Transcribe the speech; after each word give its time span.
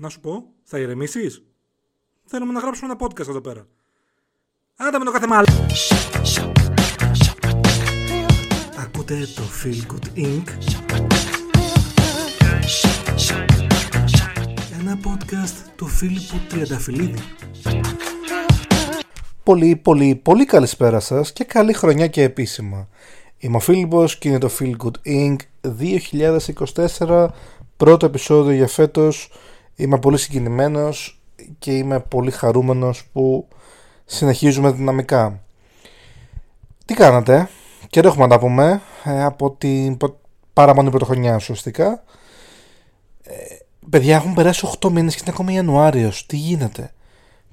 Να 0.00 0.08
σου 0.08 0.20
πω, 0.20 0.44
θα 0.62 0.78
ηρεμήσεις; 0.78 1.42
Θέλουμε 2.24 2.52
να 2.52 2.60
γράψουμε 2.60 2.92
ένα 2.92 3.06
podcast 3.06 3.28
εδώ 3.28 3.40
πέρα. 3.40 3.66
Άντε 4.76 4.98
με 4.98 5.04
το 5.04 5.10
κάθε 5.10 5.26
μάλλον. 5.26 5.66
Ακούτε 8.78 9.28
το 9.34 9.42
Feel 9.62 9.92
Good 9.92 10.18
Inc. 10.18 10.48
Ένα 14.80 14.98
podcast 15.04 15.70
του 15.76 15.86
Φίλιππου 15.86 16.36
Τριανταφυλλίδη. 16.48 17.18
Πολύ, 19.42 19.76
πολύ, 19.76 20.14
πολύ 20.14 20.44
καλησπέρα 20.44 21.00
σας 21.00 21.32
και 21.32 21.44
καλή 21.44 21.72
χρονιά 21.72 22.06
και 22.06 22.22
επίσημα. 22.22 22.88
Είμαι 23.38 23.56
ο 23.56 23.60
Φίλιππος 23.60 24.18
και 24.18 24.28
είναι 24.28 24.38
το 24.38 24.50
Feel 24.58 24.72
Good 24.76 25.06
Inc. 25.06 25.36
2024, 26.98 27.28
πρώτο 27.76 28.06
επεισόδιο 28.06 28.52
για 28.52 28.68
φέτος. 28.68 29.30
Είμαι 29.80 29.98
πολύ 29.98 30.18
συγκινημένος 30.18 31.20
και 31.58 31.72
είμαι 31.72 32.00
πολύ 32.00 32.30
χαρούμενος 32.30 33.08
που 33.12 33.48
συνεχίζουμε 34.04 34.70
δυναμικά. 34.70 35.42
Τι 36.84 36.94
κάνατε, 36.94 37.48
και 37.90 38.00
έχουμε 38.00 38.22
να 38.22 38.28
τα 38.28 38.38
πούμε 38.38 38.80
ε, 39.04 39.24
από 39.24 39.50
την 39.50 39.96
παραμονή 40.52 40.90
πρωτοχρονιά 40.90 41.34
ουσιαστικά. 41.34 42.02
Ε, 43.22 43.32
παιδιά 43.90 44.16
έχουν 44.16 44.34
περάσει 44.34 44.68
8 44.80 44.90
μήνες 44.90 45.14
και 45.14 45.20
είναι 45.24 45.34
ακόμα 45.34 45.52
Ιανουάριος. 45.52 46.26
Τι 46.26 46.36
γίνεται; 46.36 46.92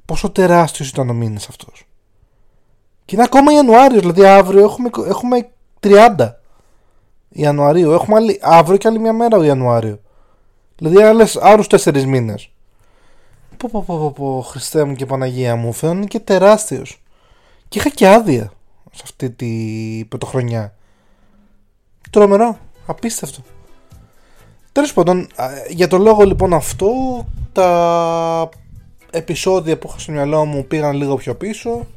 Πόσο 0.05 0.29
τεράστιος 0.29 0.89
ήταν 0.89 1.09
ο 1.09 1.13
μήνας 1.13 1.48
αυτός; 1.48 1.87
Και 3.05 3.15
είναι 3.15 3.23
ακόμα 3.23 3.53
Ιανουάριος, 3.53 4.01
δηλαδή 4.01 4.26
αύριο 4.26 4.63
έχουμε, 4.63 4.89
έχουμε 5.07 5.49
30 5.79 6.39
Ιανουαρίου. 7.29 7.91
Έχουμε 7.91 8.15
άλλη, 8.15 8.39
αύριο 8.41 8.77
και 8.77 8.87
άλλη 8.87 8.99
μια 8.99 9.13
μέρα 9.13 9.37
ο 9.37 9.43
Ιανουάριο. 9.43 9.99
Δηλαδή 10.77 11.01
άλλες, 11.01 11.37
άλλους 11.41 11.68
4 11.68 12.04
μήνες. 12.04 12.49
Πω 13.57 13.70
πω 13.71 13.84
πω 13.87 13.98
πω, 13.98 14.12
πω 14.12 14.41
Χριστέ 14.41 14.84
μου 14.84 14.95
και 14.95 15.05
Παναγία 15.05 15.55
μου 15.55 15.73
φαίνεται 15.73 16.07
και 16.07 16.20
τεράστιος. 16.20 17.04
Και 17.68 17.79
είχα 17.79 17.90
και 17.90 18.07
άδεια 18.07 18.51
σε 18.91 19.01
αυτή 19.03 19.29
τη 19.29 20.05
πρωτοχρονιά. 20.09 20.76
Τρομερό, 22.12 22.57
απίστευτο. 22.85 23.41
Τέλος 24.71 24.93
πάντων, 24.93 25.27
για 25.70 25.87
το 25.87 25.98
λόγο 25.98 26.23
λοιπόν 26.23 26.53
αυτό, 26.53 26.91
τα 27.51 28.49
επεισόδια 29.12 29.77
που 29.77 29.87
είχα 29.90 29.99
στο 29.99 30.12
μυαλό 30.12 30.46
μου 30.46 30.65
πήγαν 30.65 30.96
λίγο 30.96 31.15
πιο 31.15 31.35
πίσω 31.35 31.87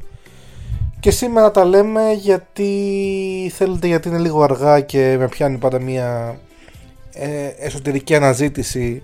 και 1.01 1.11
σήμερα 1.11 1.51
τα 1.51 1.65
λέμε 1.65 2.13
γιατί 2.13 3.53
θέλετε 3.55 3.87
γιατί 3.87 4.09
είναι 4.09 4.19
λίγο 4.19 4.43
αργά 4.43 4.81
και 4.81 5.17
με 5.19 5.29
πιάνει 5.29 5.59
πάντα 5.59 5.81
μια 5.81 6.39
ε, 7.21 7.47
εσωτερική 7.59 8.15
αναζήτηση. 8.15 9.03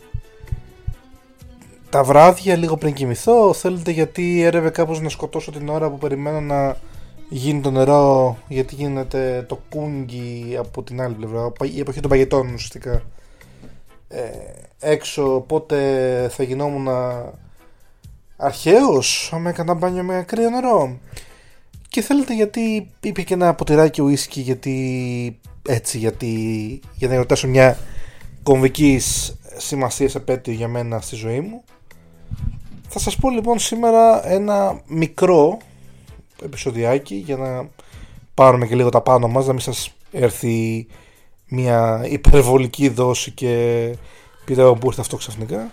Τα 1.90 2.02
βράδια 2.04 2.56
λίγο 2.56 2.76
πριν 2.76 2.92
κοιμηθώ 2.92 3.52
θέλετε 3.52 3.90
γιατί 3.90 4.42
έρευε 4.42 4.70
κάπως 4.70 5.00
να 5.00 5.08
σκοτώσω 5.08 5.50
την 5.50 5.68
ώρα 5.68 5.90
που 5.90 5.98
περιμένω 5.98 6.40
να 6.40 6.76
γίνει 7.28 7.60
το 7.60 7.70
νερό 7.70 8.36
γιατί 8.48 8.74
γίνεται 8.74 9.44
το 9.48 9.60
κούγκι 9.68 10.56
από 10.58 10.82
την 10.82 11.00
άλλη 11.00 11.14
πλευρά 11.14 11.52
η 11.62 11.80
εποχή 11.80 12.00
των 12.00 12.10
παγετών 12.10 12.54
ουσιαστικά. 12.54 13.02
Ε, 14.08 14.20
έξω 14.80 15.34
οπότε 15.34 15.76
θα 16.30 16.42
γινόμουν 16.42 16.88
αρχαίος 18.36 19.30
άμα 19.32 19.50
έκανα 19.50 19.74
μπάνιο 19.74 20.02
με 20.02 20.24
κρύο 20.26 20.50
νερό. 20.50 20.98
Και 21.88 22.00
θέλετε 22.00 22.34
γιατί 22.34 22.90
είπε 23.00 23.22
και 23.22 23.34
ένα 23.34 23.54
ποτηράκι 23.54 24.02
ουίσκι 24.02 24.40
γιατί 24.40 25.38
έτσι 25.68 25.98
γιατί 25.98 26.28
για 26.94 27.08
να 27.08 27.14
ερωτήσω 27.14 27.48
μια 27.48 27.78
κομβικής 28.44 29.34
σημασίας 29.56 30.14
επέτειο 30.14 30.52
για 30.52 30.68
μένα 30.68 31.00
στη 31.00 31.16
ζωή 31.16 31.40
μου. 31.40 31.64
Θα 32.88 32.98
σας 32.98 33.16
πω 33.16 33.30
λοιπόν 33.30 33.58
σήμερα 33.58 34.28
ένα 34.28 34.80
μικρό 34.86 35.58
επεισοδιάκι 36.42 37.14
για 37.14 37.36
να 37.36 37.68
πάρουμε 38.34 38.66
και 38.66 38.74
λίγο 38.74 38.88
τα 38.88 39.00
πάνω 39.00 39.28
μας 39.28 39.46
να 39.46 39.52
μην 39.52 39.62
σας 39.62 39.90
έρθει 40.10 40.86
μια 41.48 42.06
υπερβολική 42.10 42.88
δόση 42.88 43.30
και 43.30 43.96
πειραίω 44.44 44.74
που 44.74 44.86
ήρθε 44.86 45.00
αυτό 45.00 45.16
ξαφνικά. 45.16 45.70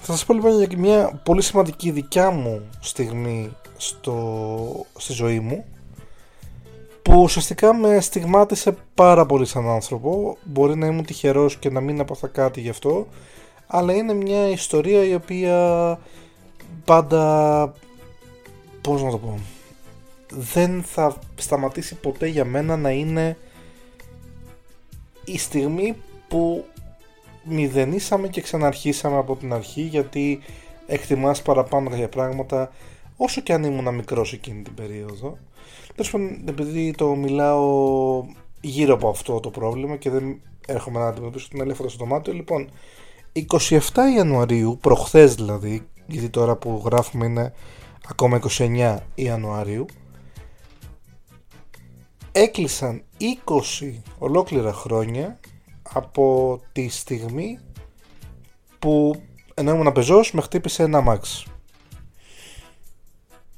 Θα 0.00 0.12
σας 0.12 0.24
πω 0.24 0.34
λοιπόν 0.34 0.58
για 0.58 0.78
μια 0.78 1.20
πολύ 1.24 1.42
σημαντική 1.42 1.90
δικιά 1.90 2.30
μου 2.30 2.62
στιγμή 2.80 3.50
στο, 3.76 4.86
στη 4.96 5.12
ζωή 5.12 5.40
μου 5.40 5.64
που 7.08 7.22
ουσιαστικά 7.22 7.74
με 7.74 8.00
στιγμάτισε 8.00 8.76
πάρα 8.94 9.26
πολύ 9.26 9.46
σαν 9.46 9.68
άνθρωπο 9.68 10.36
μπορεί 10.44 10.76
να 10.76 10.86
ήμουν 10.86 11.04
τυχερός 11.04 11.56
και 11.56 11.70
να 11.70 11.80
μην 11.80 12.00
έπαθα 12.00 12.26
κάτι 12.26 12.60
γι' 12.60 12.68
αυτό 12.68 13.06
αλλά 13.66 13.92
είναι 13.92 14.12
μια 14.12 14.48
ιστορία 14.48 15.04
η 15.04 15.14
οποία 15.14 15.98
πάντα 16.84 17.72
πώς 18.80 19.02
να 19.02 19.10
το 19.10 19.18
πω 19.18 19.38
δεν 20.30 20.82
θα 20.82 21.16
σταματήσει 21.34 21.94
ποτέ 21.94 22.26
για 22.26 22.44
μένα 22.44 22.76
να 22.76 22.90
είναι 22.90 23.36
η 25.24 25.38
στιγμή 25.38 25.96
που 26.28 26.64
μηδενίσαμε 27.44 28.28
και 28.28 28.40
ξαναρχίσαμε 28.40 29.16
από 29.16 29.36
την 29.36 29.52
αρχή 29.52 29.82
γιατί 29.82 30.40
εκτιμάς 30.86 31.42
παραπάνω 31.42 31.90
κάποια 31.90 32.08
πράγματα 32.08 32.70
όσο 33.16 33.40
και 33.40 33.52
αν 33.52 33.64
ήμουν 33.64 33.94
μικρός 33.94 34.32
εκείνη 34.32 34.62
την 34.62 34.74
περίοδο. 34.74 35.38
Τέλος 35.98 36.12
πάντων, 36.12 36.42
επειδή 36.48 36.90
το 36.90 37.14
μιλάω 37.14 38.24
γύρω 38.60 38.94
από 38.94 39.08
αυτό 39.08 39.40
το 39.40 39.50
πρόβλημα 39.50 39.96
και 39.96 40.10
δεν 40.10 40.40
έρχομαι 40.66 40.98
να 40.98 41.06
αντιμετωπίσω 41.06 41.48
την 41.48 41.60
ελέφαντα 41.60 41.88
στο 41.88 41.98
δωμάτιο, 41.98 42.32
λοιπόν, 42.32 42.70
27 43.32 43.78
Ιανουαρίου, 44.16 44.78
προχθές 44.80 45.34
δηλαδή, 45.34 45.88
γιατί 46.06 46.28
τώρα 46.28 46.56
που 46.56 46.82
γράφουμε 46.84 47.26
είναι 47.26 47.52
ακόμα 48.08 48.40
29 48.58 48.96
Ιανουαρίου, 49.14 49.86
έκλεισαν 52.32 53.02
20 53.80 53.92
ολόκληρα 54.18 54.72
χρόνια 54.72 55.40
από 55.82 56.60
τη 56.72 56.88
στιγμή 56.88 57.58
που 58.78 59.22
ενώ 59.54 59.72
ήμουν 59.72 59.92
πεζός 59.92 60.32
με 60.32 60.40
χτύπησε 60.40 60.82
ένα 60.82 61.00
αμάξι. 61.00 61.46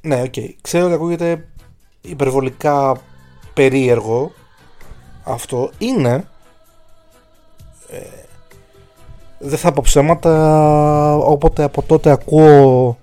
Ναι, 0.00 0.22
OK. 0.22 0.32
Okay. 0.36 0.54
Ξέρω 0.60 0.84
ότι 0.84 0.94
ακούγεται 0.94 1.49
υπερβολικά 2.00 2.96
περίεργο 3.54 4.32
αυτό. 5.24 5.70
Είναι. 5.78 6.24
Ε, 7.90 7.98
δεν 9.38 9.58
θα 9.58 9.72
πω 9.72 9.82
ψέματα. 9.84 11.16
Όποτε 11.16 11.62
από 11.62 11.82
τότε 11.82 12.10
ακούω 12.10 12.98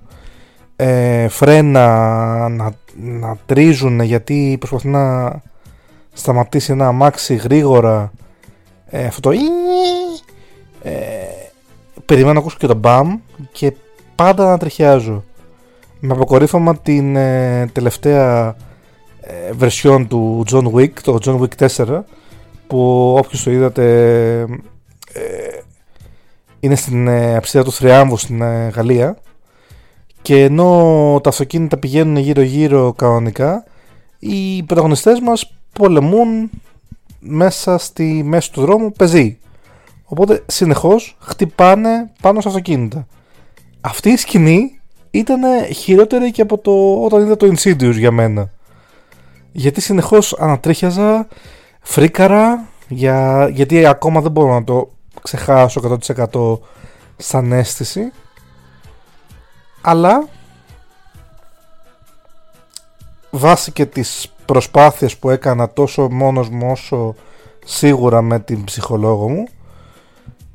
ε, 0.76 1.28
φρένα 1.28 1.88
να, 2.50 2.74
να 2.96 3.38
τρίζουν 3.46 4.02
γιατί 4.02 4.56
προσπαθεί 4.60 4.88
να 4.88 5.34
σταματήσει 6.14 6.72
ένα 6.72 6.88
αμάξι 6.88 7.36
γρήγορα 7.36 8.12
ε, 8.86 9.06
αυτό 9.06 9.22
το 9.30 9.38
ε, 10.82 10.92
περιμένω 12.06 12.34
να 12.34 12.40
ακούσω 12.40 12.58
και 12.58 12.68
το 12.68 12.76
μπαμ 12.76 13.20
και 13.52 13.74
πάντα 14.16 14.46
να 14.46 14.58
τριχιάζω 14.58 15.24
με 16.00 16.14
αποκορύφωμα 16.14 16.78
την 16.78 17.16
ε, 17.16 17.70
τελευταία 17.74 18.48
ε, 18.48 18.56
βερσιόν 19.52 20.08
του 20.08 20.44
John 20.52 20.72
Wick, 20.74 20.92
το 21.02 21.18
John 21.26 21.40
Wick 21.40 21.68
4 21.86 22.02
που 22.68 23.14
όποιος 23.18 23.44
το 23.44 23.52
είδατε 23.52 24.40
ε, 25.14 25.22
είναι 26.60 26.76
στην 26.76 27.08
ε, 27.08 27.42
του 27.54 27.72
Θριάμβου 27.72 28.18
στην 28.18 28.42
ε, 28.42 28.68
Γαλλία. 28.68 29.18
Και 30.22 30.44
ενώ 30.44 31.20
τα 31.24 31.30
αυτοκίνητα 31.30 31.78
πηγαίνουν 31.78 32.18
γύρω 32.18 32.42
γύρω 32.42 32.94
κανονικά 32.94 33.64
οι 34.20 34.64
πρωταγωνιστές 34.64 35.20
μας 35.20 35.54
πολεμούν 35.74 36.50
μέσα 37.20 37.78
στη 37.78 38.22
μέση 38.26 38.52
του 38.52 38.62
δρόμου 38.62 38.92
πεζοί. 38.92 39.38
Οπότε 40.04 40.44
συνεχώς 40.46 41.18
χτυπάνε 41.20 42.12
πάνω 42.22 42.40
στα 42.40 42.50
αυτοκίνητα. 42.50 43.08
Αυτή 43.82 44.10
η 44.10 44.18
σκηνή 44.18 44.80
ήταν 45.12 45.42
χειρότερη 45.74 46.32
και 46.32 46.42
από 46.42 46.58
το 46.58 47.04
όταν 47.04 47.22
είδα 47.22 47.38
το 47.38 47.48
Insidious 47.48 47.96
για 47.98 48.12
μένα. 48.12 48.52
Γιατί 49.58 49.82
συνεχώς 49.82 50.34
ανατρίχιαζα, 50.40 51.28
φρίκαρα, 51.82 52.68
για, 52.88 53.48
γιατί 53.52 53.86
ακόμα 53.86 54.22
δεν 54.22 54.32
μπορώ 54.32 54.54
να 54.54 54.64
το 54.64 54.92
ξεχάσω 55.22 56.00
100% 56.32 56.60
σαν 57.18 57.52
αίσθηση. 57.52 58.12
Αλλά 59.82 60.28
βάσει 63.30 63.72
και 63.72 63.86
τις 63.86 64.34
προσπάθειες 64.46 65.18
που 65.18 65.30
έκανα 65.30 65.70
τόσο 65.70 66.10
μόνος 66.12 66.50
μου 66.50 66.72
όσο 66.72 67.16
σίγουρα 67.66 68.22
με 68.22 68.40
την 68.40 68.64
ψυχολόγο 68.64 69.30
μου 69.30 69.48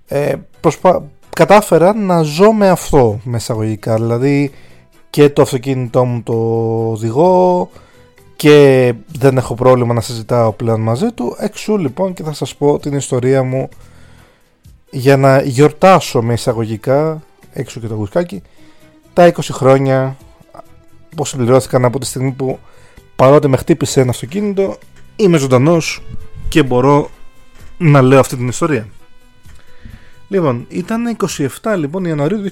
ε, 0.06 0.34
προσπα 0.60 1.02
κατάφερα 1.36 1.94
να 1.94 2.22
ζω 2.22 2.52
με 2.52 2.68
αυτό 2.68 3.20
μεσαγωγικά 3.22 3.94
δηλαδή 3.94 4.52
και 5.10 5.28
το 5.28 5.42
αυτοκίνητό 5.42 6.04
μου 6.04 6.22
το 6.22 6.34
οδηγώ 6.90 7.70
και 8.36 8.94
δεν 9.18 9.36
έχω 9.36 9.54
πρόβλημα 9.54 9.94
να 9.94 10.00
συζητάω 10.00 10.52
πλέον 10.52 10.80
μαζί 10.80 11.10
του 11.12 11.36
εξού 11.38 11.78
λοιπόν 11.78 12.14
και 12.14 12.22
θα 12.22 12.32
σας 12.32 12.54
πω 12.56 12.78
την 12.78 12.92
ιστορία 12.92 13.42
μου 13.42 13.68
για 14.90 15.16
να 15.16 15.42
γιορτάσω 15.42 16.22
με 16.22 16.32
εισαγωγικά 16.32 17.22
έξω 17.52 17.80
και 17.80 17.86
το 17.86 17.94
γουσκάκι, 17.94 18.42
τα 19.12 19.32
20 19.32 19.38
χρόνια 19.50 20.16
πώς 21.16 21.28
συμπληρώθηκαν 21.28 21.84
από 21.84 21.98
τη 21.98 22.06
στιγμή 22.06 22.32
που 22.32 22.58
παρότι 23.16 23.48
με 23.48 23.56
χτύπησε 23.56 24.00
ένα 24.00 24.10
αυτοκίνητο 24.10 24.78
είμαι 25.16 25.38
ζωντανός 25.38 26.02
και 26.48 26.62
μπορώ 26.62 27.10
να 27.78 28.02
λέω 28.02 28.20
αυτή 28.20 28.36
την 28.36 28.48
ιστορία. 28.48 28.88
Λοιπόν, 30.28 30.66
ήταν 30.68 31.16
27 31.62 31.74
λοιπόν 31.76 32.04
Ιανουαρίου 32.04 32.42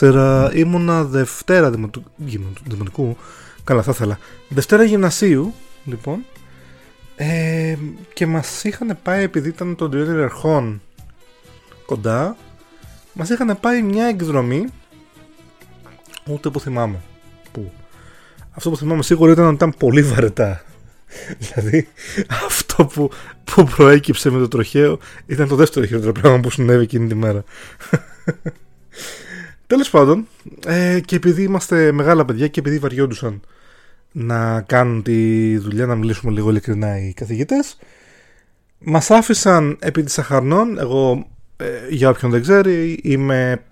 2004. 0.00 0.50
Ήμουνα 0.54 1.04
Δευτέρα 1.04 1.70
Δημοτικού. 2.64 3.16
Καλά, 3.66 3.82
θα 3.82 3.90
ήθελα. 3.94 4.18
Δευτέρα 4.48 4.84
Γυμνασίου, 4.84 5.54
λοιπόν. 5.84 6.24
Ε, 7.16 7.76
και 8.12 8.26
μας 8.26 8.64
είχαν 8.64 8.98
πάει 9.02 9.22
επειδή 9.22 9.48
ήταν 9.48 9.76
το 9.76 9.88
Τριώδη 9.88 10.20
Ερχών 10.20 10.82
κοντά. 11.86 12.36
Μας 13.12 13.30
είχαν 13.30 13.58
πάει 13.60 13.82
μια 13.82 14.06
εκδρομή. 14.06 14.66
Ούτε 16.26 16.50
που 16.50 16.60
θυμάμαι. 16.60 17.00
Πού. 17.52 17.72
Αυτό 18.50 18.70
που 18.70 18.76
θυμάμαι 18.76 19.02
σίγουρα 19.02 19.32
ήταν 19.32 19.44
ότι 19.44 19.54
ήταν 19.54 19.74
πολύ 19.78 20.02
βαρετά. 20.02 20.62
δηλαδή 21.38 21.88
αυτό 22.46 22.86
που, 22.86 23.10
που 23.44 23.64
προέκυψε 23.64 24.30
με 24.30 24.38
το 24.38 24.48
τροχαίο 24.48 24.98
ήταν 25.26 25.48
το 25.48 25.54
δεύτερο 25.54 25.86
χειρότερο 25.86 26.12
πράγμα 26.12 26.40
που 26.40 26.50
συνέβη 26.50 26.82
εκείνη 26.82 27.08
τη 27.08 27.14
μέρα. 27.14 27.44
Τέλος 29.66 29.90
πάντων, 29.90 30.26
ε, 30.66 31.00
και 31.00 31.16
επειδή 31.16 31.42
είμαστε 31.42 31.92
μεγάλα 31.92 32.24
παιδιά 32.24 32.48
και 32.48 32.60
επειδή 32.60 32.78
βαριόντουσαν 32.78 33.42
να 34.18 34.60
κάνουν 34.60 35.02
τη 35.02 35.56
δουλειά, 35.56 35.86
να 35.86 35.94
μιλήσουμε 35.94 36.32
λίγο 36.32 36.50
ειλικρινά 36.50 36.98
οι 36.98 37.12
καθηγητές, 37.12 37.78
μας 38.78 39.10
άφησαν 39.10 39.76
επί 39.80 40.02
της 40.02 40.18
αχαρνών, 40.18 40.78
εγώ 40.78 41.26
ε, 41.56 41.64
για 41.90 42.08
όποιον 42.08 42.30
δεν 42.30 42.42
ξέρει, 42.42 43.00
είμαι, 43.02 43.62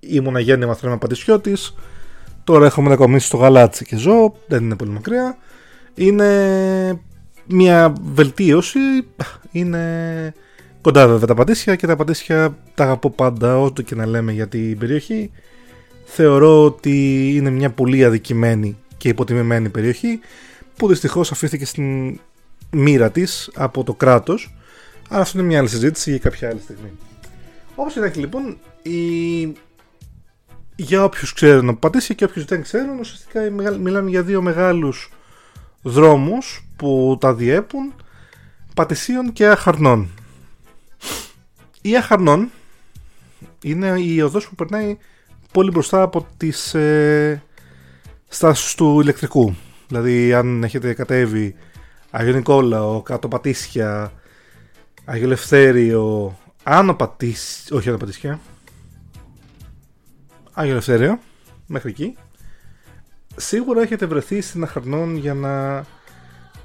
ήμουνα 0.00 0.40
γέννημα 0.40 0.74
θρέμα 0.74 0.98
πατησιώτης, 0.98 1.74
τώρα 2.44 2.66
έχω 2.66 2.82
μετακομίσει 2.82 3.26
στο 3.26 3.36
γαλάτσι 3.36 3.84
και 3.84 3.96
ζω, 3.96 4.36
δεν 4.46 4.64
είναι 4.64 4.76
πολύ 4.76 4.90
μακριά, 4.90 5.38
είναι 5.94 7.00
μια 7.46 7.92
βελτίωση. 8.14 8.78
Είναι 9.50 10.34
κοντά 10.80 11.06
βέβαια 11.08 11.26
τα 11.26 11.34
Πατήσια 11.34 11.76
και 11.76 11.86
τα 11.86 11.96
Πατήσια 11.96 12.58
τα 12.74 12.84
αγαπώ 12.84 13.10
πάντα 13.10 13.60
ό,τι 13.60 13.82
και 13.82 13.94
να 13.94 14.06
λέμε 14.06 14.32
για 14.32 14.48
την 14.48 14.78
περιοχή. 14.78 15.30
Θεωρώ 16.04 16.64
ότι 16.64 17.28
είναι 17.36 17.50
μια 17.50 17.70
πολύ 17.70 18.04
αδικημένη 18.04 18.76
και 19.04 19.10
υποτιμημένη 19.10 19.68
περιοχή 19.68 20.20
που 20.76 20.88
δυστυχώς 20.88 21.32
αφήθηκε 21.32 21.64
στην 21.64 22.20
μοίρα 22.70 23.10
της 23.10 23.50
από 23.54 23.84
το 23.84 23.94
κράτος 23.94 24.54
αλλά 25.08 25.20
αυτό 25.20 25.38
είναι 25.38 25.46
μια 25.46 25.58
άλλη 25.58 25.68
συζήτηση 25.68 26.10
για 26.10 26.18
κάποια 26.18 26.48
άλλη 26.48 26.60
στιγμή. 26.60 26.90
Όπως 27.74 27.96
είναι 27.96 28.12
λοιπόν, 28.14 28.58
η... 28.82 29.52
για 30.76 31.04
όποιους 31.04 31.32
ξέρουν 31.32 31.68
από 31.68 31.78
Πατήσια 31.78 32.14
και 32.14 32.24
όποιους 32.24 32.44
δεν 32.44 32.62
ξέρουν, 32.62 32.98
ουσιαστικά 32.98 33.50
μιλάμε 33.78 34.10
για 34.10 34.22
δύο 34.22 34.42
μεγάλους 34.42 35.12
δρόμους 35.82 36.68
που 36.76 37.16
τα 37.20 37.34
διέπουν 37.34 37.94
Πατησίων 38.74 39.32
και 39.32 39.48
Αχαρνών. 39.48 40.08
Η 41.80 41.96
Αχαρνών 41.96 42.50
είναι 43.62 44.00
η 44.00 44.20
οδός 44.20 44.48
που 44.48 44.54
περνάει 44.54 44.98
πολύ 45.52 45.70
μπροστά 45.70 46.02
από 46.02 46.26
τις 46.36 46.74
ε, 46.74 47.42
στάσεις 48.34 48.74
του 48.74 49.00
ηλεκτρικού. 49.00 49.54
Δηλαδή 49.88 50.34
αν 50.34 50.64
έχετε 50.64 50.94
κατέβει 50.94 51.54
Αγιο 52.10 52.32
Νικόλαο, 52.32 53.02
κάτω 53.02 53.28
Πατήσια, 53.28 54.12
Αγιο 55.04 55.28
Λευθέριο, 55.28 56.38
Άνω 56.62 56.94
Πατήσια, 56.94 57.76
όχι 57.76 57.88
Άνω 57.88 57.98
Πατήσια, 57.98 58.40
Άγιο 60.52 60.74
Λευθέριο, 60.74 61.18
μέχρι 61.66 61.90
εκεί 61.90 62.16
σίγουρα 63.36 63.82
έχετε 63.82 64.06
βρεθεί 64.06 64.40
στην 64.40 64.62
Αχαρνών 64.62 65.16
για 65.16 65.34
να 65.34 65.84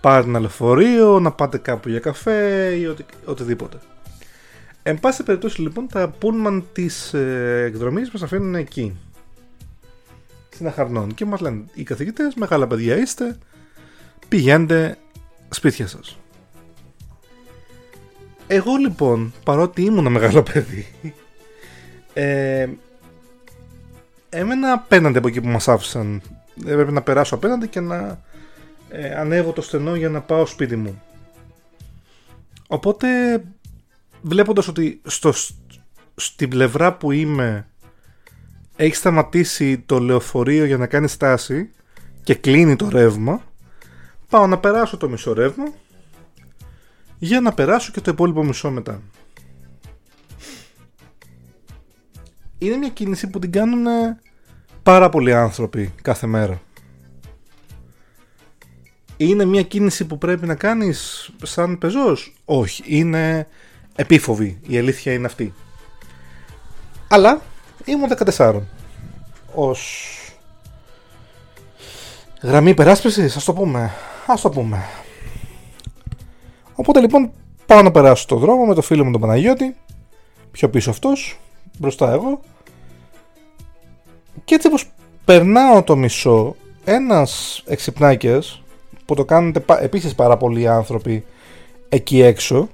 πάρετε 0.02 0.28
ένα 0.30 0.40
λεωφορείο, 0.40 1.20
να 1.20 1.32
πάτε 1.32 1.58
κάπου 1.58 1.90
για 1.90 2.00
καφέ 2.00 2.70
ή 2.80 2.86
οτι, 2.86 3.06
οτιδήποτε. 3.26 3.78
Εν 4.84 5.00
πάση 5.00 5.24
περιπτώσει 5.24 5.62
λοιπόν 5.62 5.88
τα 5.88 6.10
πούλμαν 6.10 6.66
της 6.74 7.14
ε, 7.14 7.64
εκδρομής 7.68 8.12
μας 8.12 8.24
αφήνουν 8.24 8.56
εκεί. 8.56 8.98
Στην 10.60 10.72
Αχαρνών 10.72 11.14
και 11.14 11.26
μας 11.26 11.40
λένε 11.40 11.64
οι 11.74 11.84
καθηγητές 11.84 12.34
μεγάλα 12.34 12.68
παιδιά 12.68 12.98
είστε, 12.98 13.38
πηγαίνετε 14.28 14.98
σπίτια 15.50 15.88
σας. 15.88 16.18
Εγώ 18.48 18.76
λοιπόν, 18.76 19.34
παρότι 19.44 19.82
ήμουν 19.82 20.12
μεγάλο 20.12 20.44
παιδί, 20.44 20.88
ε, 22.14 22.68
έμενα 24.30 24.72
απέναντι 24.72 25.18
από 25.18 25.28
εκεί 25.28 25.42
που 25.42 25.48
μας 25.48 25.68
άφησαν 25.68 26.22
έπρεπε 26.66 26.92
να 26.92 27.02
περάσω 27.02 27.36
απέναντι 27.36 27.68
και 27.68 27.80
να 27.80 28.24
ε, 28.90 29.16
ανέβω 29.16 29.52
το 29.52 29.62
στενό 29.62 29.96
για 29.96 30.10
να 30.10 30.22
πάω 30.22 30.46
σπίτι 30.46 30.76
μου. 30.76 31.02
Οπότε 32.68 33.08
βλέποντας 34.22 34.68
ότι 34.68 35.02
στο, 35.06 35.34
στην 36.16 36.50
πλευρά 36.50 36.94
που 36.94 37.12
είμαι 37.12 37.69
έχει 38.82 38.96
σταματήσει 38.96 39.80
το 39.80 40.00
λεωφορείο 40.00 40.66
για 40.66 40.78
να 40.78 40.88
κάνει 40.88 41.08
στάση 41.08 41.70
και 42.24 42.36
κλείνει 42.36 42.76
το 42.76 42.90
ρεύμα 42.90 43.42
πάω 44.30 44.48
να 44.48 44.58
περάσω 44.58 44.98
το 44.98 45.10
μισό 45.10 45.34
ρεύμα 45.34 45.74
για 47.18 47.42
να 47.42 47.54
περάσω 47.54 47.92
και 47.92 48.02
το 48.02 48.12
υπόλοιπο 48.12 48.44
μισό 48.44 48.72
μετά. 48.72 49.02
Είναι 52.58 52.76
μια 52.76 52.90
κίνηση 52.90 53.28
που 53.30 53.40
την 53.40 53.52
κάνουν 53.52 53.86
πάρα 54.84 55.10
πολλοί 55.10 55.34
άνθρωποι 55.34 55.94
κάθε 56.02 56.28
μέρα. 56.28 56.62
Είναι 59.18 59.46
μια 59.46 59.64
κίνηση 59.64 60.06
που 60.06 60.18
πρέπει 60.18 60.46
να 60.46 60.56
κάνεις 60.56 61.30
σαν 61.44 61.78
πεζός; 61.78 62.34
Όχι, 62.46 62.84
είναι 62.86 63.48
επίφοβη. 63.96 64.60
Η 64.68 64.78
αλήθεια 64.78 65.14
είναι 65.14 65.26
αυτή. 65.26 65.54
Αλλά 67.08 67.42
ήμουν 67.90 68.10
14. 68.36 68.62
Ως 69.54 70.08
γραμμή 72.42 72.70
υπεράσπισης, 72.70 73.36
ας 73.36 73.44
το 73.44 73.54
πούμε. 73.54 73.92
Ας 74.28 74.42
το 74.42 74.50
πούμε. 74.50 74.86
Οπότε 76.76 77.00
λοιπόν 77.00 77.32
πάω 77.66 77.82
να 77.82 77.92
περάσω 77.92 78.26
το 78.26 78.36
δρόμο 78.36 78.66
με 78.66 78.74
το 78.74 78.82
φίλο 78.82 79.06
μου 79.06 79.12
τον 79.12 79.22
Παναγιώτη. 79.22 79.76
Πιο 80.52 80.70
πίσω 80.70 80.90
αυτός, 80.90 81.40
μπροστά 81.78 82.12
εγώ. 82.12 82.40
Και 84.46 84.56
έτσι 84.56 84.68
όπως 84.68 84.92
περνάω 85.26 85.84
το 85.84 85.96
μισό, 85.96 86.56
ένας 86.84 87.64
εξυπνάκιας, 87.66 88.62
που 89.06 89.16
το 89.16 89.26
κάνετε 89.26 89.64
επίσης 89.82 90.16
πάρα 90.16 90.38
πολλοί 90.38 90.68
άνθρωποι 90.68 91.26
εκεί 91.90 92.22
έξω, 92.22 92.70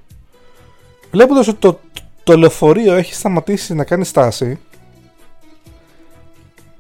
βλέποντας 1.12 1.48
ότι 1.48 1.60
το, 1.60 1.80
το 2.24 2.38
λεωφορείο 2.38 2.94
έχει 2.94 3.14
σταματήσει 3.14 3.74
να 3.74 3.84
κάνει 3.84 4.06
στάση, 4.06 4.60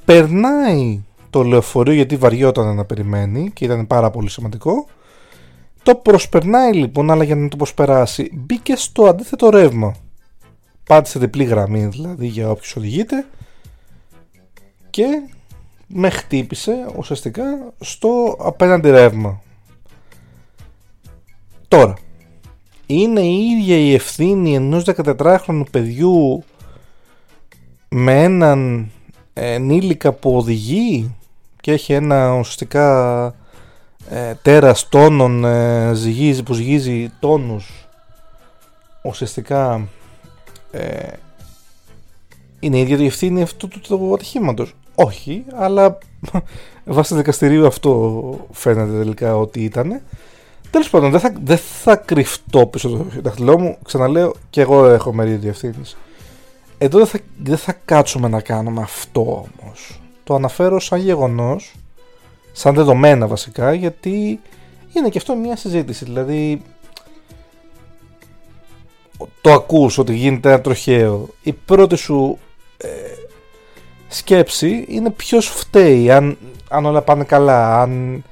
περνάει 0.05 1.03
το 1.29 1.43
λεωφορείο 1.43 1.93
γιατί 1.93 2.15
βαριόταν 2.15 2.75
να 2.75 2.85
περιμένει 2.85 3.51
και 3.53 3.65
ήταν 3.65 3.87
πάρα 3.87 4.09
πολύ 4.09 4.29
σημαντικό, 4.29 4.87
το 5.83 5.95
προσπερνάει 5.95 6.73
λοιπόν, 6.73 7.11
αλλά 7.11 7.23
για 7.23 7.35
να 7.35 7.47
το 7.47 7.55
προσπεράσει, 7.55 8.29
μπήκε 8.33 8.75
στο 8.75 9.05
αντίθετο 9.05 9.49
ρεύμα. 9.49 9.95
Πάτησε 10.83 11.19
διπλή 11.19 11.43
γραμμή 11.43 11.85
δηλαδή 11.85 12.27
για 12.27 12.49
όποιους 12.49 12.75
οδηγείται 12.75 13.25
και 14.89 15.05
με 15.87 16.09
χτύπησε 16.09 16.85
ουσιαστικά 16.97 17.43
στο 17.79 18.37
απέναντι 18.39 18.89
ρεύμα. 18.89 19.41
Τώρα, 21.67 21.93
είναι 22.85 23.21
η 23.21 23.45
ίδια 23.45 23.77
η 23.77 23.93
ευθύνη 23.93 24.55
ενός 24.55 24.83
14χρονου 24.85 25.63
παιδιού 25.71 26.43
με 27.89 28.23
έναν 28.23 28.89
ενήλικα 29.37 30.11
που 30.11 30.37
οδηγεί 30.37 31.15
και 31.61 31.71
έχει 31.71 31.93
ένα 31.93 32.37
ουσιαστικά 32.37 33.25
ε, 34.09 34.33
τέρας 34.41 34.89
τόνων 34.89 35.45
ε, 35.45 35.93
ζυγίζει, 35.93 36.43
που 36.43 36.53
ζυγίζει 36.53 37.11
τόνους 37.19 37.87
ουσιαστικά 39.01 39.87
ε, 40.71 41.07
είναι 42.59 42.77
η 42.77 42.81
ίδια 42.81 42.97
η 42.97 43.05
ευθύνη 43.05 43.41
αυτού 43.41 43.67
του, 43.67 43.79
του 43.79 44.13
ατυχήματος 44.13 44.73
όχι, 44.95 45.45
αλλά 45.53 45.97
βάσει 46.85 47.09
του 47.09 47.15
δικαστηρίου 47.15 47.67
αυτό 47.67 48.47
φαίνεται 48.51 48.97
τελικά 48.97 49.37
ότι 49.37 49.63
ήταν. 49.63 50.01
Τέλος 50.69 50.89
πάντων, 50.89 51.11
δεν 51.11 51.19
θα, 51.19 51.33
δεν 51.43 51.57
θα 51.57 51.95
κρυφτώ 51.95 52.65
πίσω 52.65 52.89
το 52.89 53.05
δάχτυλό 53.21 53.59
μου. 53.59 53.77
Ξαναλέω, 53.83 54.33
και 54.49 54.61
εγώ 54.61 54.85
έχω 54.85 55.13
μερίδιο 55.13 55.49
ευθύνη. 55.49 55.81
Εδώ 56.77 56.97
δεν 56.97 57.07
θα, 57.07 57.19
δεν 57.43 57.57
θα 57.57 57.73
κάτσουμε 57.85 58.27
να 58.27 58.41
κάνουμε 58.41 58.81
αυτό 58.81 59.21
όμως. 59.21 59.99
Το 60.23 60.35
αναφέρω 60.35 60.79
σαν 60.79 60.99
γεγονός, 60.99 61.75
σαν 62.51 62.75
δεδομένα 62.75 63.27
βασικά, 63.27 63.73
γιατί 63.73 64.39
είναι 64.93 65.09
και 65.09 65.17
αυτό 65.17 65.35
μια 65.35 65.55
συζήτηση. 65.55 66.05
Δηλαδή, 66.05 66.61
το 69.41 69.51
ακούς 69.51 69.97
ότι 69.97 70.15
γίνεται 70.15 70.49
ένα 70.49 70.61
τροχαίο. 70.61 71.29
Η 71.43 71.53
πρώτη 71.53 71.95
σου 71.95 72.39
ε, 72.77 72.87
σκέψη 74.07 74.85
είναι 74.87 75.09
ποιος 75.09 75.47
φταίει, 75.47 76.11
αν, 76.11 76.37
αν 76.69 76.85
όλα 76.85 77.01
πάνε 77.01 77.23
καλά, 77.23 77.81
αν 77.81 78.23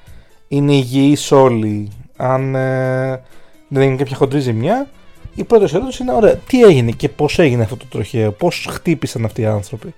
είναι 0.47 0.73
υγιείς 0.73 1.31
όλοι, 1.31 1.91
αν 2.17 2.55
ε, 2.55 3.21
δεν 3.67 3.83
είναι 3.88 3.95
κάποια 3.95 4.15
χοντρή 4.15 4.39
ζημιά. 4.39 4.89
Η 5.35 5.43
πρώτη 5.43 5.75
ερώτηση 5.75 6.03
είναι, 6.03 6.11
ωραία, 6.11 6.35
τι 6.35 6.63
έγινε 6.63 6.91
και 6.91 7.09
πώς 7.09 7.39
έγινε 7.39 7.63
αυτό 7.63 7.77
το 7.77 7.85
τροχαίο, 7.89 8.31
πώς 8.31 8.67
χτύπησαν 8.69 9.25
αυτοί 9.25 9.41
οι 9.41 9.45
άνθρωποι 9.45 9.93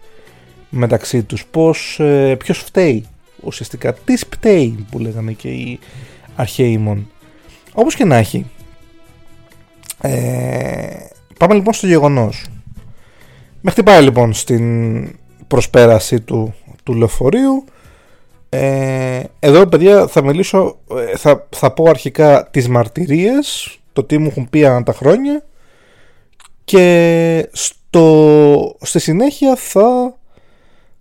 μεταξύ 0.69 1.23
τους, 1.23 1.45
πώς, 1.45 1.99
ε, 1.99 2.35
ποιος 2.35 2.57
φταίει 2.57 3.05
ουσιαστικά, 3.43 3.93
τι 3.93 4.17
φταίει 4.17 4.85
που 4.91 4.99
λέγανε 4.99 5.31
και 5.31 5.49
οι 5.49 5.79
αρχαίοι 6.35 6.77
μόν. 6.77 7.09
Όπως 7.73 7.95
και 7.95 8.05
να 8.05 8.15
έχει, 8.15 8.45
ε, 10.01 11.07
πάμε 11.37 11.53
λοιπόν 11.53 11.73
στο 11.73 11.87
γεγονός. 11.87 12.45
Με 13.61 13.71
χτυπάει 13.71 14.03
λοιπόν 14.03 14.33
στην 14.33 15.07
προσπέραση 15.47 16.21
του, 16.21 16.53
του 16.83 16.93
λεωφορείου. 16.93 17.65
Ε, 18.49 19.23
εδώ 19.39 19.65
παιδιά 19.65 20.07
θα 20.07 20.23
μιλήσω, 20.23 20.77
ε, 21.11 21.17
θα, 21.17 21.47
θα 21.49 21.71
πω 21.71 21.89
αρχικά 21.89 22.47
τις 22.51 22.69
μαρτυρίες, 22.69 23.77
το 23.95 24.03
τι 24.03 24.17
μου 24.17 24.27
έχουν 24.27 24.49
πει 24.49 24.65
ανά 24.65 24.83
τα 24.83 24.93
χρόνια 24.93 25.43
και 26.63 27.49
στο, 27.51 28.77
στη 28.81 28.99
συνέχεια 28.99 29.55
θα 29.55 30.17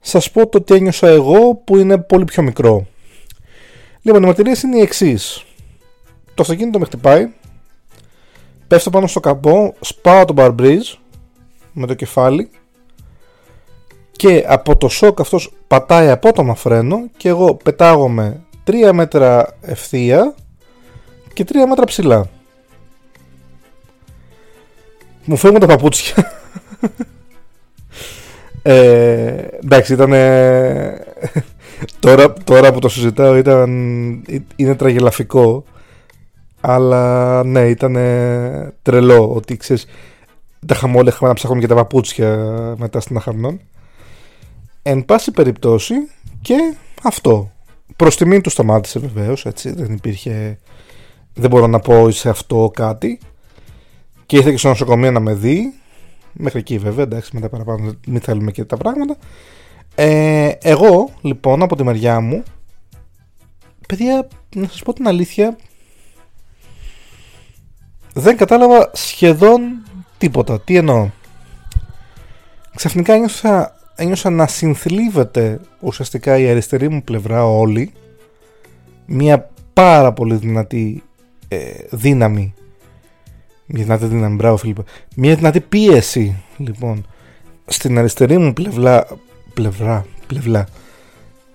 σας 0.00 0.30
πω 0.30 0.46
το 0.46 0.62
τι 0.62 0.74
ένιωσα 0.74 1.08
εγώ 1.08 1.54
που 1.54 1.76
είναι 1.76 1.98
πολύ 1.98 2.24
πιο 2.24 2.42
μικρό. 2.42 2.86
Λοιπόν, 4.02 4.22
οι 4.22 4.26
μαρτυρίες 4.26 4.62
είναι 4.62 4.76
οι 4.76 4.80
εξής. 4.80 5.44
Το 6.34 6.42
αυτοκίνητο 6.42 6.78
με 6.78 6.84
χτυπάει, 6.84 7.32
πέφτω 8.68 8.90
πάνω 8.90 9.06
στο 9.06 9.20
καμπό, 9.20 9.74
σπάω 9.80 10.24
το 10.24 10.34
barbreeze 10.36 10.96
με 11.72 11.86
το 11.86 11.94
κεφάλι 11.94 12.50
και 14.10 14.44
από 14.46 14.76
το 14.76 14.88
σοκ 14.88 15.20
αυτός 15.20 15.52
πατάει 15.66 16.08
απότομα 16.10 16.54
φρένο 16.54 17.08
και 17.16 17.28
εγώ 17.28 17.54
πετάγομαι 17.54 18.40
3 18.66 18.90
μέτρα 18.92 19.56
ευθεία 19.60 20.34
και 21.32 21.44
3 21.48 21.54
μέτρα 21.68 21.84
ψηλά. 21.84 22.28
Μου 25.24 25.36
φεύγουν 25.36 25.60
τα 25.60 25.66
παπούτσια. 25.66 26.32
ε, 28.62 29.46
εντάξει, 29.62 29.92
ήταν. 29.92 30.10
τώρα, 32.00 32.32
τώρα 32.32 32.72
που 32.72 32.78
το 32.78 32.88
συζητάω 32.88 33.36
ήταν, 33.36 33.70
είναι 34.56 34.74
τραγελαφικό. 34.74 35.64
Αλλά 36.60 37.44
ναι, 37.44 37.68
ήταν 37.68 37.92
τρελό 38.82 39.32
ότι 39.34 39.56
ξέρεις. 39.56 39.86
Τα 40.66 40.74
χαμόλεχα 40.74 41.26
να 41.26 41.34
ψάχνουμε 41.34 41.60
και 41.60 41.66
τα 41.68 41.74
παπούτσια 41.74 42.36
μετά 42.78 43.00
στην 43.00 43.16
Αχαρνών. 43.16 43.60
Εν 44.82 45.04
πάση 45.04 45.30
περιπτώσει 45.30 45.94
και 46.40 46.74
αυτό. 47.02 47.50
Προς 47.96 48.16
τιμήν 48.16 48.42
του 48.42 48.50
σταμάτησε 48.50 48.98
βεβαίως, 48.98 49.46
έτσι. 49.46 49.72
Δεν 49.72 49.92
υπήρχε. 49.92 50.58
Δεν 51.34 51.50
μπορώ 51.50 51.66
να 51.66 51.78
πω 51.78 52.10
σε 52.10 52.28
αυτό 52.28 52.70
κάτι. 52.74 53.18
Και 54.26 54.36
ήρθε 54.36 54.50
και 54.50 54.56
στο 54.56 54.68
νοσοκομείο 54.68 55.10
να 55.10 55.20
με 55.20 55.34
δει. 55.34 55.72
Μέχρι 56.32 56.58
εκεί 56.58 56.78
βέβαια, 56.78 57.04
εντάξει, 57.04 57.30
μετά 57.34 57.48
παραπάνω 57.48 57.94
μην 58.06 58.20
θέλουμε 58.20 58.50
και 58.50 58.64
τα 58.64 58.76
πράγματα. 58.76 59.16
Ε, 59.94 60.52
εγώ, 60.62 61.10
λοιπόν, 61.20 61.62
από 61.62 61.76
τη 61.76 61.84
μεριά 61.84 62.20
μου, 62.20 62.42
παιδιά, 63.88 64.28
να 64.54 64.68
σας 64.68 64.82
πω 64.82 64.92
την 64.92 65.08
αλήθεια, 65.08 65.56
δεν 68.14 68.36
κατάλαβα 68.36 68.90
σχεδόν 68.92 69.60
τίποτα. 70.18 70.60
Τι 70.60 70.76
εννοώ. 70.76 71.10
Ξαφνικά 72.74 73.14
ένιωσα 73.14 73.74
ένιωσα 73.94 74.30
να 74.30 74.46
συνθλίβεται 74.46 75.60
ουσιαστικά 75.80 76.38
η 76.38 76.48
αριστερή 76.48 76.88
μου 76.88 77.02
πλευρά 77.02 77.46
όλη 77.46 77.92
μια 79.06 79.50
πάρα 79.72 80.12
πολύ 80.12 80.34
δυνατή 80.34 81.02
ε, 81.48 81.58
δύναμη 81.90 82.54
μια 83.66 83.82
δυνατή 83.82 84.06
δύναμη, 84.06 84.34
μπράβο 84.36 84.56
Φίλιππα 84.56 84.84
μια 85.16 85.34
δυνατή 85.34 85.60
πίεση 85.60 86.42
λοιπόν 86.56 87.06
στην 87.66 87.98
αριστερή 87.98 88.38
μου 88.38 88.52
πλευρά 88.52 89.06
πλευρά, 89.54 90.06
πλευρά. 90.26 90.66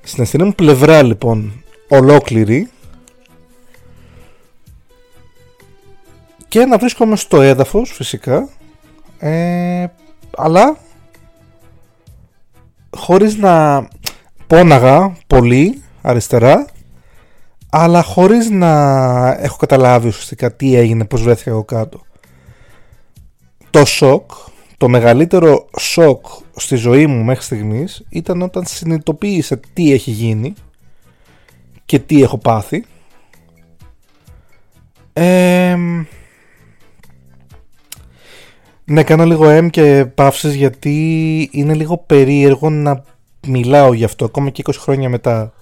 Στην 0.01 0.19
αριστερή 0.19 0.43
μου 0.43 0.53
πλευρά 0.53 1.03
λοιπόν 1.03 1.63
ολόκληρη. 1.87 2.69
Και 6.47 6.65
να 6.65 6.77
βρίσκομαι 6.77 7.15
στο 7.15 7.41
έδαφος 7.41 7.91
φυσικά. 7.91 8.49
Ε, 9.19 9.85
αλλά 10.37 10.77
χωρίς 12.97 13.35
να 13.35 13.87
πόναγα 14.47 15.17
πολύ 15.27 15.81
αριστερά 16.01 16.65
αλλά 17.69 18.03
χωρίς 18.03 18.49
να 18.49 18.71
έχω 19.39 19.57
καταλάβει 19.57 20.07
ουσιαστικά 20.07 20.55
τι 20.55 20.75
έγινε, 20.75 21.05
πώς 21.05 21.21
βρέθηκα 21.21 21.49
εγώ 21.49 21.63
κάτω. 21.63 22.01
Το 23.69 23.85
σοκ, 23.85 24.31
το 24.77 24.89
μεγαλύτερο 24.89 25.69
σοκ 25.79 26.25
στη 26.55 26.75
ζωή 26.75 27.07
μου 27.07 27.23
μέχρι 27.23 27.43
στιγμής 27.43 28.05
ήταν 28.09 28.41
όταν 28.41 28.65
συνειδητοποίησα 28.65 29.59
τι 29.73 29.91
έχει 29.91 30.11
γίνει 30.11 30.53
και 31.85 31.99
τι 31.99 32.21
έχω 32.21 32.37
πάθει. 32.37 32.85
Ε, 35.13 35.75
ναι, 38.85 39.03
κάνω 39.03 39.25
λίγο 39.25 39.57
M 39.57 39.69
και 39.69 40.05
παύσεις 40.15 40.55
γιατί 40.55 41.49
είναι 41.51 41.73
λίγο 41.73 41.97
περίεργο 41.97 42.69
να 42.69 43.03
μιλάω 43.47 43.93
γι' 43.93 44.03
αυτό 44.03 44.25
ακόμα 44.25 44.49
και 44.49 44.63
20 44.65 44.73
χρόνια 44.77 45.09
μετά. 45.09 45.53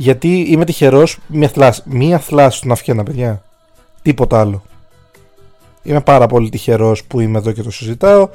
Γιατί 0.00 0.40
είμαι 0.40 0.64
τυχερός 0.64 1.18
μία 1.26 1.48
θλάση, 1.48 1.82
μία 1.84 2.18
θλάση 2.18 2.56
στον 2.56 2.70
αυχένα 2.70 3.02
παιδιά. 3.02 3.42
Τίποτα 4.02 4.40
άλλο. 4.40 4.62
Είμαι 5.82 6.00
πάρα 6.00 6.26
πολύ 6.26 6.48
τυχερός 6.48 7.04
που 7.04 7.20
είμαι 7.20 7.38
εδώ 7.38 7.52
και 7.52 7.62
το 7.62 7.70
συζητάω. 7.70 8.28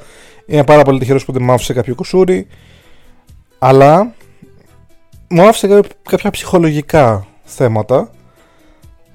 Είμαι 0.46 0.64
πάρα 0.64 0.82
πολύ 0.82 0.98
τυχερός 0.98 1.24
που 1.24 1.32
δεν 1.32 1.42
μου 1.42 1.52
άφησε 1.52 1.72
κάποιο 1.72 1.94
κουσούρι. 1.94 2.46
Αλλά 3.58 4.14
μου 5.28 5.48
άφησε 5.48 5.80
κάποια 6.02 6.30
ψυχολογικά 6.30 7.26
θέματα 7.44 8.10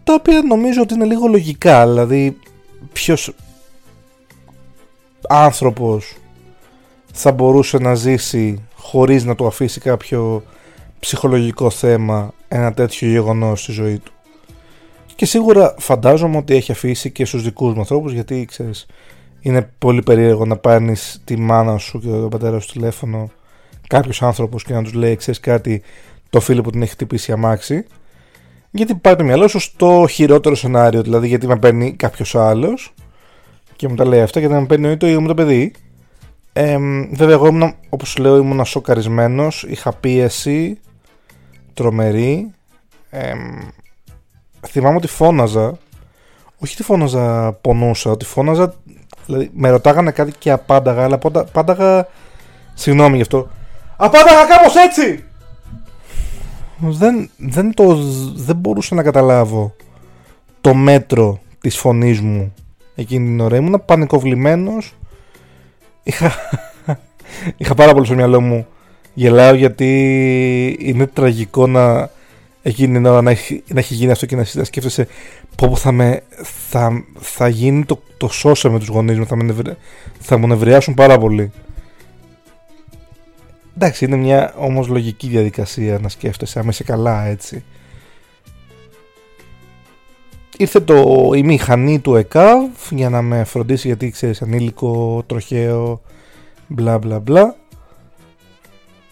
τα 0.03 0.13
οποία 0.13 0.41
νομίζω 0.41 0.81
ότι 0.81 0.93
είναι 0.93 1.05
λίγο 1.05 1.27
λογικά. 1.27 1.87
Δηλαδή, 1.87 2.37
ποιος, 2.93 3.33
άνθρωπος 5.27 6.15
θα 7.13 7.31
μπορούσε 7.31 7.77
να 7.77 7.95
ζήσει 7.95 8.67
χωρίς 8.75 9.23
να 9.23 9.35
του 9.35 9.47
αφήσει 9.47 9.79
κάποιο 9.79 10.43
ψυχολογικό 10.99 11.69
θέμα 11.69 12.33
ένα 12.53 12.73
τέτοιο 12.73 13.09
γεγονός 13.09 13.61
στη 13.61 13.71
ζωή 13.71 13.97
του. 13.97 14.11
Και 15.15 15.25
σίγουρα 15.25 15.75
φαντάζομαι 15.77 16.37
ότι 16.37 16.55
έχει 16.55 16.71
αφήσει 16.71 17.11
και 17.11 17.25
στους 17.25 17.43
δικούς 17.43 17.73
μου 17.73 17.79
ανθρώπους 17.79 18.13
γιατί 18.13 18.45
ξέρεις 18.45 18.85
είναι 19.39 19.69
πολύ 19.77 20.01
περίεργο 20.03 20.45
να 20.45 20.57
πάρει 20.57 20.95
τη 21.23 21.37
μάνα 21.37 21.77
σου 21.77 21.99
και 21.99 22.07
τον 22.07 22.29
πατέρα 22.29 22.59
σου 22.59 22.71
τηλέφωνο 22.71 23.29
κάποιος 23.87 24.21
άνθρωπος 24.21 24.63
και 24.63 24.73
να 24.73 24.83
τους 24.83 24.93
λέει 24.93 25.15
ξέρεις 25.15 25.39
κάτι 25.39 25.81
το 26.29 26.39
φίλο 26.39 26.61
που 26.61 26.69
την 26.69 26.81
έχει 26.81 26.91
χτυπήσει 26.91 27.31
αμάξι 27.31 27.85
γιατί 28.71 28.95
πάει 28.95 29.15
το 29.15 29.23
μυαλό 29.23 29.47
σου 29.47 29.59
στο 29.59 30.05
χειρότερο 30.09 30.55
σενάριο 30.55 31.01
δηλαδή 31.01 31.27
γιατί 31.27 31.47
με 31.47 31.57
παίρνει 31.57 31.93
κάποιος 31.93 32.35
άλλος 32.35 32.93
και 33.81 33.87
μου 33.87 33.95
τα 33.95 34.05
λέει 34.05 34.21
αυτά 34.21 34.39
γιατί 34.39 34.53
να 34.53 34.59
με 34.59 34.65
παίρνει 34.65 34.97
το 34.97 35.05
ίδιος 35.05 35.21
με 35.21 35.27
το 35.27 35.33
παιδί. 35.33 35.73
Ε, 36.53 36.77
βέβαια, 37.11 37.33
εγώ 37.33 37.47
ήμουν, 37.47 37.75
όπως 37.89 38.17
λέω, 38.17 38.37
ήμουν 38.37 38.65
σοκαρισμένος. 38.65 39.65
Είχα 39.69 39.93
πίεση 39.93 40.79
τρομερή. 41.73 42.51
Ε, 43.09 43.33
θυμάμαι 44.67 44.95
ότι 44.95 45.07
φώναζα. 45.07 45.77
Όχι 46.57 46.73
ότι 46.73 46.83
φώναζα 46.83 47.51
πονούσα, 47.61 48.11
ότι 48.11 48.25
φώναζα. 48.25 48.73
Δηλαδή, 49.25 49.49
με 49.53 49.69
ρωτάγανε 49.69 50.11
κάτι 50.11 50.31
και 50.37 50.51
απάνταγα, 50.51 51.03
αλλά 51.03 51.19
απάνταγα. 51.35 52.07
Συγγνώμη 52.73 53.15
γι' 53.15 53.21
αυτό. 53.21 53.47
Απάνταγα 53.97 54.45
κάπως 54.45 54.75
έτσι! 54.75 55.23
Δεν, 56.77 57.29
δεν, 57.37 57.73
το, 57.73 57.95
δεν 58.35 58.55
μπορούσα 58.55 58.95
να 58.95 59.03
καταλάβω 59.03 59.75
το 60.61 60.73
μέτρο 60.73 61.39
της 61.61 61.77
φωνής 61.77 62.21
μου 62.21 62.53
εκείνη 62.95 63.25
την 63.25 63.39
ώρα. 63.39 63.55
Ήμουν 63.55 63.83
πανικοβλημένος. 63.85 64.93
Είχα, 66.03 66.31
είχα 67.57 67.73
πάρα 67.73 67.93
πολύ 67.93 68.05
στο 68.05 68.15
μυαλό 68.15 68.41
μου. 68.41 68.67
Γελάω 69.13 69.53
γιατί 69.53 69.89
είναι 70.79 71.07
τραγικό 71.07 71.67
να 71.67 72.09
εκείνη 72.61 72.93
την 72.93 73.05
ώρα 73.05 73.21
να 73.21 73.31
έχει, 73.31 73.63
να 73.67 73.79
έχει 73.79 73.93
γίνει 73.93 74.11
αυτό 74.11 74.25
και 74.25 74.35
να 74.35 74.63
σκέφτεσαι 74.63 75.07
πω 75.55 75.75
θα, 75.75 75.91
με, 75.91 76.21
θα, 76.69 77.03
θα 77.19 77.47
γίνει 77.47 77.85
το, 77.85 78.01
το 78.17 78.27
σώσε 78.27 78.69
με 78.69 78.79
τους 78.79 78.87
γονείς 78.87 79.17
μου, 79.17 79.25
θα, 79.25 79.35
με, 79.35 79.77
θα 80.19 80.37
μου 80.37 80.47
νευριάσουν 80.47 80.93
πάρα 80.93 81.17
πολύ. 81.17 81.51
Εντάξει, 83.75 84.05
είναι 84.05 84.15
μια 84.15 84.53
όμως 84.57 84.87
λογική 84.87 85.27
διαδικασία 85.27 85.99
να 85.99 86.09
σκέφτεσαι, 86.09 86.59
άμα 86.59 86.69
είσαι 86.69 86.83
καλά 86.83 87.25
έτσι 87.25 87.63
ήρθε 90.61 90.79
το, 90.79 91.29
η 91.35 91.43
μηχανή 91.43 91.99
του 91.99 92.15
ΕΚΑΒ 92.15 92.69
για 92.89 93.09
να 93.09 93.21
με 93.21 93.43
φροντίσει 93.43 93.87
γιατί 93.87 94.09
ξέρεις 94.09 94.41
ανήλικο, 94.41 95.23
τροχαίο, 95.25 96.01
μπλα 96.67 96.97
μπλα 96.97 97.19
μπλα 97.19 97.55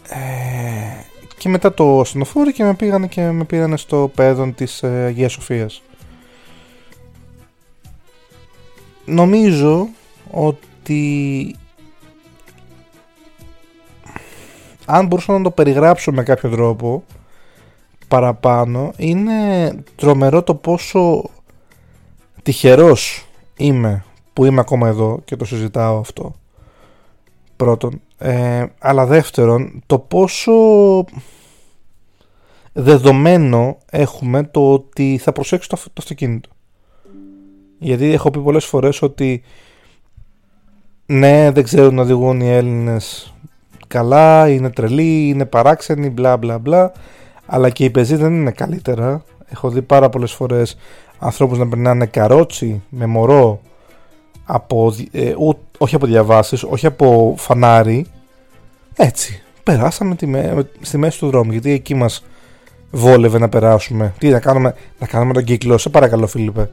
Ε, 0.10 1.04
και 1.38 1.50
μετά 1.50 1.74
το 1.74 2.00
ασθενοφόρο 2.00 2.52
και 2.52 2.64
με 2.64 2.74
πήγανε 2.74 3.08
και 3.08 3.32
με 3.32 3.44
πήγανε 3.44 3.78
στο 3.78 4.12
παιδόν 4.16 4.56
της 4.56 4.84
ε, 4.84 4.88
Αγίας 4.88 5.32
Σοφίας. 5.32 5.82
Νομίζω 9.06 9.88
ότι 10.32 11.56
αν 14.86 15.08
μπορούσα 15.08 15.34
να 15.34 15.42
το 15.44 15.52
περιγράψω 15.52 16.12
με 16.12 16.24
κάποιο 16.24 16.50
τρόπο 16.50 17.04
παραπάνω 18.08 18.92
είναι 18.98 19.74
τρομερό 19.96 20.44
το 20.44 20.56
πόσο 20.56 21.30
τυχερός 22.44 23.26
είμαι 23.58 24.04
που 24.34 24.46
είμαι 24.46 24.60
ακόμα 24.60 24.88
εδώ 24.88 25.20
και 25.26 25.36
το 25.36 25.46
συζητάω 25.46 26.00
αυτό 26.00 26.36
πρώτον. 27.60 28.02
Ε, 28.18 28.66
αλλά 28.80 29.06
δεύτερον 29.06 29.82
το 29.86 30.00
πόσο 30.00 30.54
δεδομένο 32.74 33.78
έχουμε 33.92 34.44
το 34.44 34.74
ότι 34.74 35.20
θα 35.22 35.32
προσέξω 35.32 35.70
το, 35.70 35.76
το 35.76 35.94
αυτοκίνητο. 35.98 36.50
Γιατί 37.78 38.14
έχω 38.14 38.32
πει 38.32 38.40
πολλές 38.40 38.66
φορές 38.66 39.02
ότι 39.02 39.42
ναι 41.06 41.52
δεν 41.52 41.64
ξέρουν 41.64 41.96
να 41.96 42.02
οδηγούν 42.02 42.42
οι 42.42 42.50
Έλληνες 42.50 43.34
καλά, 43.88 44.50
είναι 44.50 44.70
τρελοί, 44.70 45.28
είναι 45.28 45.46
παράξενοι, 45.46 46.10
μπλα 46.10 46.38
μπλα 46.38 46.58
μπλα. 46.58 46.92
Αλλά 47.46 47.70
και 47.70 47.84
οι 47.84 47.90
πεζοί 47.90 48.16
δεν 48.16 48.34
είναι 48.34 48.52
καλύτερα. 48.52 49.24
Έχω 49.46 49.70
δει 49.70 49.82
πάρα 49.82 50.10
πολλές 50.10 50.32
φορές 50.32 50.78
ανθρώπους 51.20 51.58
να 51.58 51.68
περνάνε 51.68 52.06
καρότσι 52.06 52.82
με 52.90 53.06
μωρό 53.06 53.60
από, 54.46 54.94
ε, 55.12 55.34
όχι 55.82 55.96
από 55.96 56.06
διαβάσεις, 56.06 56.64
όχι 56.64 56.86
από 56.86 57.36
φανάρι. 57.38 58.06
Έτσι, 58.96 59.42
περάσαμε 59.64 60.16
τη, 60.16 60.28
στη 60.82 60.98
μέση 60.98 61.20
του 61.20 61.30
δρόμου 61.30 61.52
γιατί 61.52 61.72
εκεί 61.72 61.96
μας 61.96 62.26
βόλευε 62.92 63.38
να 63.38 63.50
περάσουμε. 63.50 64.14
Τι 64.18 64.30
να 64.30 64.40
κάνουμε, 64.40 64.76
να 65.00 65.08
κάνουμε 65.08 65.34
τον 65.34 65.44
κύκλο, 65.44 65.78
σε 65.78 65.90
παρακαλώ 65.90 66.28
Φίλιππε. 66.28 66.72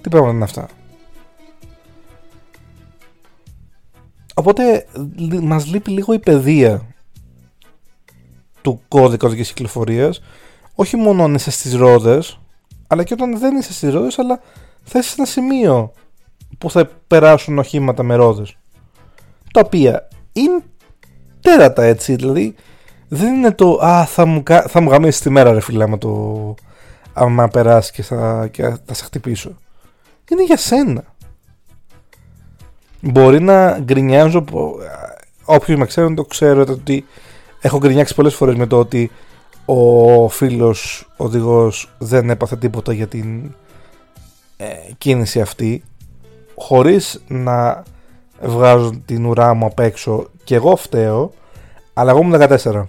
Τι 0.00 0.08
πράγματα 0.08 0.34
είναι 0.34 0.44
αυτά; 0.44 0.68
Οπότε 4.34 4.86
μας 5.42 5.66
λείπει 5.66 5.90
λίγο 5.90 6.12
η 6.12 6.18
παιδεία 6.18 6.82
του 8.62 8.80
κώδικα 8.88 9.26
οδικής 9.26 9.48
κυκλοφορίας. 9.48 10.22
Όχι 10.74 10.96
μόνο 10.96 11.24
αν 11.24 11.34
είσαι 11.34 11.50
στις 11.50 11.74
ρόδες 11.74 12.40
αλλά 12.86 13.04
και 13.04 13.12
όταν 13.12 13.38
δεν 13.38 13.56
είσαι 13.56 13.72
στις 13.72 13.92
ρόδες 13.92 14.18
αλλά 14.18 14.40
θα 14.82 14.98
είσαι 14.98 15.08
σε 15.08 15.14
ένα 15.18 15.26
σημείο 15.26 15.92
που 16.58 16.70
θα 16.70 16.90
περάσουν 17.06 17.58
οχήματα 17.58 18.02
με 18.02 18.14
ρόδες. 18.14 18.56
Τα 19.52 19.62
οποία 19.64 20.08
είναι 20.32 20.62
τέρατα 21.40 21.82
έτσι 21.82 22.14
δηλαδή 22.14 22.54
δεν 23.08 23.34
είναι 23.34 23.52
το 23.52 23.78
α 23.84 24.06
θα 24.06 24.26
μου, 24.26 24.42
θα 24.68 24.80
μου 24.80 24.90
γαμίσει 24.90 25.22
τη 25.22 25.30
μέρα 25.30 25.52
ρε 25.52 25.60
φίλε 25.60 25.84
άμα 25.84 25.98
το 25.98 26.54
άμα 27.12 27.48
περάσει 27.48 27.92
και 27.92 28.02
θα, 28.02 28.48
και 28.50 28.62
θα 28.62 28.94
σε 28.94 29.04
χτυπήσω. 29.04 29.58
Είναι 30.30 30.44
για 30.44 30.56
σένα. 30.56 31.04
Μπορεί 33.00 33.40
να 33.40 33.78
γκρινιάζω 33.78 34.44
όποιος 35.44 35.78
με 35.78 35.86
ξέρουν 35.86 36.14
το 36.14 36.24
ξέρετε 36.24 36.72
ότι 36.72 37.04
έχω 37.60 37.78
γκρινιάξει 37.78 38.14
πολλές 38.14 38.34
φορές 38.34 38.54
με 38.54 38.66
το 38.66 38.78
ότι 38.78 39.10
ο 39.64 40.28
φίλος 40.28 41.10
οδηγός 41.16 41.94
δεν 41.98 42.30
έπαθε 42.30 42.56
τίποτα 42.56 42.92
για 42.92 43.06
την 43.06 43.54
ε, 44.56 44.66
κίνηση 44.98 45.40
αυτή 45.40 45.82
χωρίς 46.56 47.22
να 47.28 47.82
βγάζω 48.40 49.02
την 49.06 49.26
ουρά 49.26 49.54
μου 49.54 49.66
απ' 49.66 49.78
έξω 49.78 50.26
και 50.44 50.54
εγώ 50.54 50.76
φταίω 50.76 51.32
αλλά 51.94 52.10
εγώ 52.10 52.20
ήμουν 52.20 52.40
14 52.64 52.84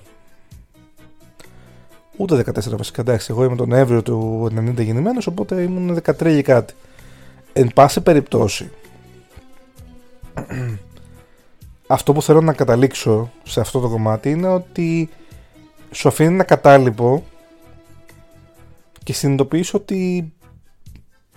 ούτε 2.18 2.44
14 2.46 2.78
βασικά 2.78 3.02
εντάξει 3.02 3.28
εγώ 3.30 3.44
είμαι 3.44 3.56
τον 3.56 3.70
Νοέμβριο 3.70 4.04
του 4.04 4.48
90 4.56 4.84
γεννημένος 4.84 5.28
οπότε 5.28 5.62
ήμουν 5.62 5.98
13 6.06 6.16
και 6.18 6.42
κάτι. 6.42 6.74
Εν 7.54 7.72
πάση 7.76 8.02
περιπτώσει 8.02 8.72
αυτό 11.88 12.14
που 12.14 12.22
θέλω 12.22 12.42
να 12.42 12.54
καταλήξω 12.54 13.32
σε 13.44 13.60
αυτό 13.60 13.80
το 13.80 13.90
κομμάτι 13.90 14.30
είναι 14.30 14.48
ότι 14.48 15.10
σου 15.92 16.08
αφήνει 16.08 16.34
ένα 16.34 16.44
κατάλοιπο 16.44 17.24
και 19.04 19.14
συνειδητοποιείς 19.14 19.74
ότι 19.74 20.32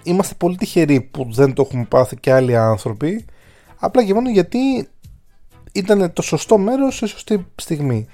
είμαστε 0.03 0.35
πολύ 0.35 0.57
τυχεροί 0.57 1.01
που 1.01 1.27
δεν 1.31 1.53
το 1.53 1.63
έχουμε 1.67 1.85
πάθει 1.85 2.17
και 2.17 2.33
άλλοι 2.33 2.57
άνθρωποι 2.57 3.25
απλά 3.77 4.05
και 4.05 4.15
μόνο 4.15 4.31
γιατί 4.31 4.89
ήταν 5.73 6.13
το 6.13 6.23
σωστό 6.23 6.59
μέρος 6.59 6.97
σε 6.97 7.07
σωστή 7.07 7.47
στιγμή 7.55 8.07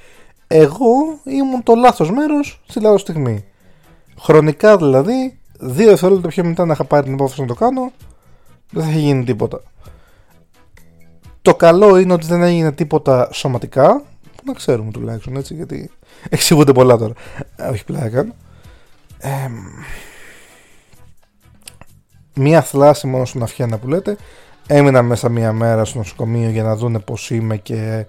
εγώ 0.46 1.20
ήμουν 1.24 1.62
το 1.62 1.74
λάθος 1.74 2.10
μέρος 2.10 2.62
στη 2.68 2.80
λάθος 2.80 3.00
στιγμή 3.00 3.44
χρονικά 4.18 4.76
δηλαδή 4.76 5.38
δύο 5.58 5.88
δευτερόλεπτα 5.88 6.28
πιο 6.28 6.44
μετά 6.44 6.64
να 6.64 6.72
είχα 6.72 6.84
πάρει 6.84 7.04
την 7.04 7.12
απόφαση 7.14 7.40
να 7.40 7.46
το 7.46 7.54
κάνω 7.54 7.92
δεν 8.70 8.84
θα 8.84 8.90
είχε 8.90 8.98
γίνει 8.98 9.24
τίποτα 9.24 9.62
το 11.46 11.54
καλό 11.54 11.98
είναι 11.98 12.12
ότι 12.12 12.26
δεν 12.26 12.42
έγινε 12.42 12.72
τίποτα 12.72 13.28
σωματικά. 13.32 14.02
Που 14.36 14.42
να 14.44 14.52
ξέρουμε 14.52 14.90
τουλάχιστον 14.90 15.36
έτσι, 15.36 15.54
γιατί 15.54 15.90
εξηγούνται 16.28 16.72
πολλά 16.72 16.96
τώρα. 16.96 17.12
Ε, 17.56 17.68
όχι 17.68 17.84
πλάκα. 17.84 18.26
Ε, 19.18 19.30
μία 22.36 22.62
θλάση 22.62 23.06
μόνο 23.06 23.24
στην 23.24 23.42
αυχένα 23.42 23.78
που 23.78 23.88
λέτε. 23.88 24.16
Έμεινα 24.66 25.02
μέσα 25.02 25.28
μία 25.28 25.52
μέρα 25.52 25.84
στο 25.84 25.98
νοσοκομείο 25.98 26.48
για 26.48 26.62
να 26.62 26.76
δούνε 26.76 26.98
πώς 26.98 27.30
είμαι 27.30 27.56
και 27.56 28.06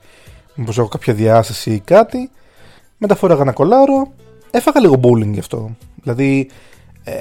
μήπως 0.55 0.77
έχω 0.77 0.87
κάποια 0.87 1.13
διάσταση 1.13 1.71
ή 1.71 1.79
κάτι. 1.79 2.29
Μετά 2.97 3.15
φόραγα 3.15 3.41
ένα 3.41 3.51
κολάρο. 3.51 4.13
Έφαγα 4.51 4.79
λίγο 4.79 4.99
bullying 5.03 5.31
γι' 5.31 5.39
αυτό. 5.39 5.75
Δηλαδή, 6.03 6.49
ε, 7.03 7.13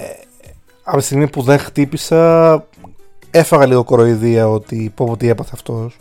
από 0.82 0.96
τη 0.98 1.04
στιγμή 1.04 1.28
που 1.28 1.42
δεν 1.42 1.58
χτύπησα, 1.58 2.64
έφαγα 3.30 3.66
λίγο 3.66 3.84
κοροϊδία 3.84 4.48
ότι 4.48 4.92
πω 4.94 5.04
πω 5.04 5.16
τι 5.16 5.28
έπαθε 5.28 5.50
αυτός 5.54 5.96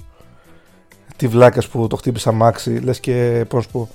τη 1.15 1.28
βλάκα 1.28 1.62
που 1.72 1.88
το 1.88 1.96
χτύπησα 1.96 2.32
μάξι, 2.32 2.70
λες 2.70 3.00
και 3.00 3.46
πώς 3.48 3.68
πω. 3.68 3.89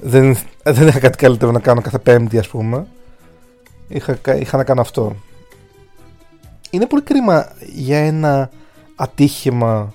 Δεν, 0.00 0.36
δεν 0.62 0.88
είχα 0.88 0.98
κάτι 0.98 1.16
καλύτερο 1.16 1.50
να 1.50 1.60
κάνω 1.60 1.80
κάθε 1.80 1.98
Πέμπτη, 1.98 2.38
ας 2.38 2.48
πούμε. 2.48 2.86
Είχα, 3.88 4.18
είχα 4.38 4.56
να 4.56 4.64
κάνω 4.64 4.80
αυτό. 4.80 5.16
Είναι 6.70 6.86
πολύ 6.86 7.02
κρίμα 7.02 7.52
για 7.72 7.98
ένα 7.98 8.50
ατύχημα 8.96 9.94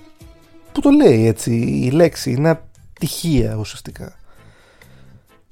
που 0.72 0.80
το 0.80 0.90
λέει 0.90 1.26
έτσι 1.26 1.52
η 1.56 1.90
λέξη. 1.90 2.30
Είναι 2.30 2.60
ατυχία 2.96 3.54
ουσιαστικά. 3.54 4.12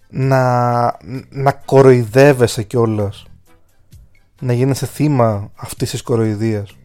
Να, 0.08 0.82
να 1.28 1.52
κοροϊδεύεσαι 1.52 2.62
κιόλας. 2.62 3.24
Να 4.40 4.52
γίνεσαι 4.52 4.86
θύμα 4.86 5.50
αυτής 5.54 5.90
της 5.90 6.02
κοροϊδίας. 6.02 6.76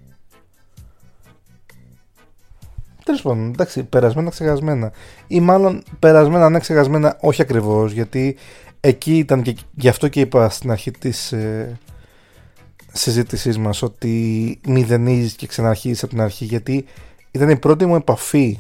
Τέλος 3.04 3.22
πάντων, 3.22 3.48
εντάξει, 3.48 3.84
περασμένα 3.84 4.30
ξεχασμένα. 4.30 4.92
Ή 5.28 5.40
μάλλον 5.40 5.84
περασμένα, 6.00 6.50
ναι, 6.50 6.60
ξεχασμένα, 6.60 7.18
όχι 7.22 7.42
ακριβώς, 7.42 7.92
γιατί 7.92 8.38
εκεί 8.80 9.18
ήταν 9.18 9.42
και 9.42 9.56
γι' 9.76 9.88
αυτό 9.88 10.08
και 10.08 10.20
είπα 10.20 10.50
στην 10.50 10.72
αρχή 10.72 10.92
της 10.92 11.32
ε, 11.32 11.80
συζήτησής 12.94 13.58
μας 13.58 13.82
ότι 13.82 14.60
μηδενίζεις 14.68 15.34
και 15.34 15.48
ξαναρχίζεις 15.48 16.04
από 16.04 16.12
την 16.12 16.22
αρχή, 16.22 16.46
γιατί 16.46 16.86
ήταν 17.32 17.50
η 17.50 17.58
πρώτη 17.58 17.86
μου 17.86 17.96
επαφή 17.96 18.60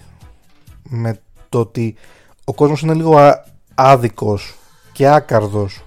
με 0.83 1.19
το 1.49 1.59
ότι 1.59 1.95
ο 2.43 2.53
κόσμος 2.53 2.81
είναι 2.81 2.93
λίγο 2.93 3.17
άδικος 3.75 4.55
και 4.91 5.07
άκαρδος 5.07 5.83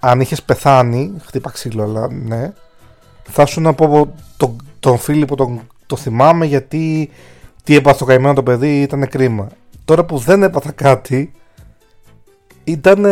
αν 0.00 0.20
είχες 0.20 0.42
πεθάνει, 0.42 1.12
χτύπα 1.24 1.50
ξύλο, 1.50 1.82
αλλά 1.82 2.12
ναι, 2.12 2.52
θα 3.22 3.46
σου 3.46 3.60
να 3.60 3.74
πω 3.74 4.14
τον, 4.36 4.56
τον 4.80 4.98
Φίλιππο 4.98 5.36
τον 5.36 5.60
το 5.86 5.96
θυμάμαι 5.96 6.46
γιατί 6.46 7.10
τι 7.64 7.76
έπαθα 7.76 7.98
το 7.98 8.04
καημένο 8.04 8.34
το 8.34 8.42
παιδί 8.42 8.80
ήταν 8.80 9.08
κρίμα. 9.08 9.48
Τώρα 9.84 10.04
που 10.04 10.18
δεν 10.18 10.42
έπαθα 10.42 10.72
κάτι, 10.72 11.32
ήταν. 12.64 13.02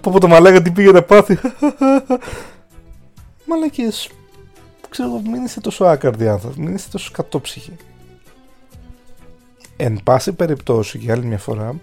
Πω 0.00 0.12
πω 0.12 0.20
το 0.20 0.28
μαλάκα 0.28 0.62
τι 0.62 0.70
πήγε 0.70 0.90
να 0.90 1.02
πάθει. 1.02 1.38
Μαλακίες. 3.44 4.10
Ξέρω, 4.88 5.20
μην 5.24 5.44
είστε 5.44 5.60
τόσο 5.60 5.84
άκαρδοι 5.84 6.28
άνθρωποι, 6.28 6.60
μην 6.60 6.74
είστε 6.74 6.88
τόσο 6.90 7.10
κατόψυχοι. 7.12 7.76
Εν 9.76 10.00
πάση 10.04 10.32
περιπτώσει, 10.32 10.98
για 10.98 11.14
άλλη 11.14 11.24
μια 11.24 11.38
φορά, 11.38 11.80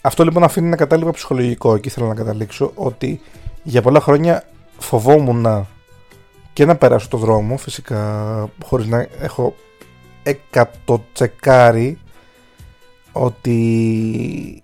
αυτό 0.00 0.24
λοιπόν 0.24 0.42
αφήνει 0.42 0.66
ένα 0.66 0.76
κατάλοιπο 0.76 1.10
ψυχολογικό 1.10 1.78
και 1.78 1.88
ήθελα 1.88 2.06
να 2.06 2.14
καταλήξω 2.14 2.72
ότι 2.74 3.20
για 3.62 3.82
πολλά 3.82 4.00
χρόνια 4.00 4.44
φοβόμουν 4.78 5.66
και 6.52 6.64
να 6.64 6.76
περάσω 6.76 7.08
το 7.08 7.16
δρόμο 7.16 7.56
φυσικά 7.56 8.50
χωρίς 8.64 8.86
να 8.86 9.08
έχω 9.18 9.54
εκατοτσεκάρι 10.22 11.98
ότι 13.12 14.62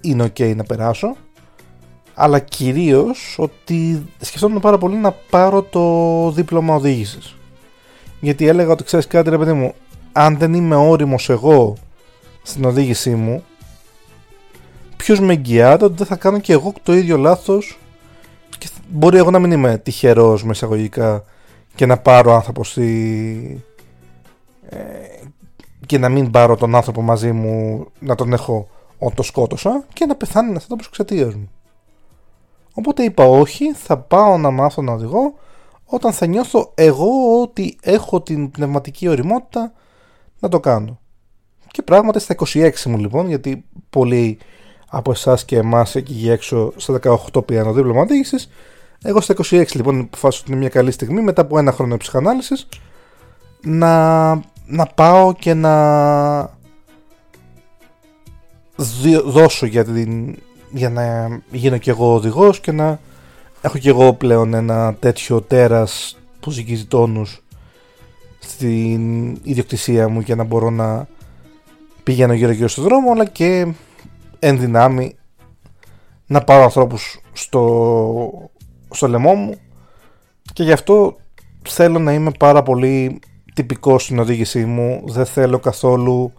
είναι 0.00 0.24
ok 0.24 0.56
να 0.56 0.64
περάσω 0.64 1.16
αλλά 2.14 2.38
κυρίως 2.38 3.36
ότι 3.38 4.06
σκεφτόμουν 4.20 4.60
πάρα 4.60 4.78
πολύ 4.78 4.96
να 4.96 5.10
πάρω 5.10 5.62
το 5.62 6.30
δίπλωμα 6.30 6.74
οδήγησης 6.74 7.36
γιατί 8.20 8.46
έλεγα 8.48 8.72
ότι 8.72 8.84
ξέρεις 8.84 9.06
κάτι 9.06 9.30
ρε 9.30 9.38
παιδί 9.38 9.52
μου 9.52 9.74
αν 10.12 10.38
δεν 10.38 10.54
είμαι 10.54 10.74
όριμος 10.74 11.30
εγώ 11.30 11.76
στην 12.42 12.64
οδήγησή 12.64 13.14
μου 13.14 13.44
ποιος 14.96 15.20
με 15.20 15.32
εγγυάται 15.32 15.84
ότι 15.84 15.94
δεν 15.96 16.06
θα 16.06 16.16
κάνω 16.16 16.38
και 16.38 16.52
εγώ 16.52 16.72
το 16.82 16.94
ίδιο 16.94 17.16
λάθος 17.16 17.78
και 18.58 18.68
μπορεί 18.88 19.16
εγώ 19.16 19.30
να 19.30 19.38
μην 19.38 19.50
είμαι 19.50 19.78
τυχερός 19.78 20.44
με 20.44 20.50
εισαγωγικά 20.50 21.24
και 21.74 21.86
να 21.86 21.98
πάρω 21.98 22.34
άνθρωπο 22.34 22.64
στη... 22.64 23.64
Ε, 24.68 24.76
και 25.86 25.98
να 25.98 26.08
μην 26.08 26.30
πάρω 26.30 26.56
τον 26.56 26.74
άνθρωπο 26.74 27.02
μαζί 27.02 27.32
μου 27.32 27.86
να 27.98 28.14
τον 28.14 28.32
έχω 28.32 28.68
όταν 28.98 29.14
το 29.14 29.22
σκότωσα 29.22 29.84
και 29.92 30.06
να 30.06 30.14
πεθάνει 30.14 30.56
αυτό 30.56 30.76
το 30.76 30.84
εξαιτίας 30.88 31.34
μου. 31.34 31.50
Οπότε 32.74 33.02
είπα 33.02 33.24
όχι, 33.24 33.72
θα 33.72 33.98
πάω 33.98 34.38
να 34.38 34.50
μάθω 34.50 34.82
να 34.82 34.92
οδηγώ 34.92 35.34
όταν 35.84 36.12
θα 36.12 36.26
νιώθω 36.26 36.72
εγώ 36.74 37.40
ότι 37.42 37.76
έχω 37.82 38.20
την 38.20 38.50
πνευματική 38.50 39.08
οριμότητα 39.08 39.72
να 40.38 40.48
το 40.48 40.60
κάνω. 40.60 40.98
Και 41.70 41.82
πράγματι 41.82 42.18
στα 42.18 42.34
26 42.52 42.70
μου 42.84 42.98
λοιπόν, 42.98 43.28
γιατί 43.28 43.64
πολλοί 43.90 44.38
από 44.88 45.10
εσάς 45.10 45.44
και 45.44 45.56
εμάς 45.56 45.94
εκεί 45.94 46.30
έξω 46.30 46.72
στα 46.76 47.00
18 47.32 47.46
πιάνω 47.46 47.72
δίπλωμα 47.72 48.00
οδήγησης. 48.00 48.48
Εγώ 49.02 49.20
στα 49.20 49.34
26 49.34 49.64
λοιπόν 49.74 50.00
αποφάσισα 50.00 50.42
ότι 50.42 50.50
είναι 50.52 50.60
μια 50.60 50.68
καλή 50.68 50.90
στιγμή 50.90 51.20
μετά 51.20 51.42
από 51.42 51.58
ένα 51.58 51.72
χρόνο 51.72 51.96
ψυχανάλυσης 51.96 52.68
να, 53.60 54.28
να 54.66 54.86
πάω 54.94 55.32
και 55.32 55.54
να 55.54 56.50
δώσω 59.24 59.66
για, 59.66 59.84
την, 59.84 60.36
για 60.74 60.90
να 60.90 61.28
γίνω 61.50 61.78
κι 61.78 61.90
εγώ 61.90 62.14
οδηγός 62.14 62.60
και 62.60 62.72
να 62.72 63.00
έχω 63.60 63.78
κι 63.78 63.88
εγώ 63.88 64.14
πλέον 64.14 64.54
ένα 64.54 64.94
τέτοιο 64.94 65.40
τέρας 65.40 66.18
που 66.40 66.50
ζυγίζει 66.50 66.84
τόνους 66.86 67.42
στην 68.38 69.30
ιδιοκτησία 69.42 70.08
μου 70.08 70.20
για 70.20 70.34
να 70.34 70.44
μπορώ 70.44 70.70
να 70.70 71.06
πηγαίνω 72.02 72.32
γύρω 72.32 72.50
γύρω 72.50 72.68
στον 72.68 72.84
δρόμο 72.84 73.12
αλλά 73.12 73.24
και 73.24 73.66
εν 74.38 74.58
δυνάμει 74.58 75.16
να 76.26 76.40
πάρω 76.40 76.62
ανθρώπους 76.62 77.20
στο, 77.32 78.50
στο 78.90 79.08
λαιμό 79.08 79.34
μου. 79.34 79.54
Και 80.52 80.62
γι' 80.62 80.72
αυτό 80.72 81.16
θέλω 81.68 81.98
να 81.98 82.12
είμαι 82.12 82.30
πάρα 82.38 82.62
πολύ 82.62 83.20
τυπικός 83.54 84.02
στην 84.02 84.18
οδήγησή 84.18 84.64
μου. 84.64 85.02
Δεν 85.06 85.26
θέλω 85.26 85.58
καθόλου 85.58 86.32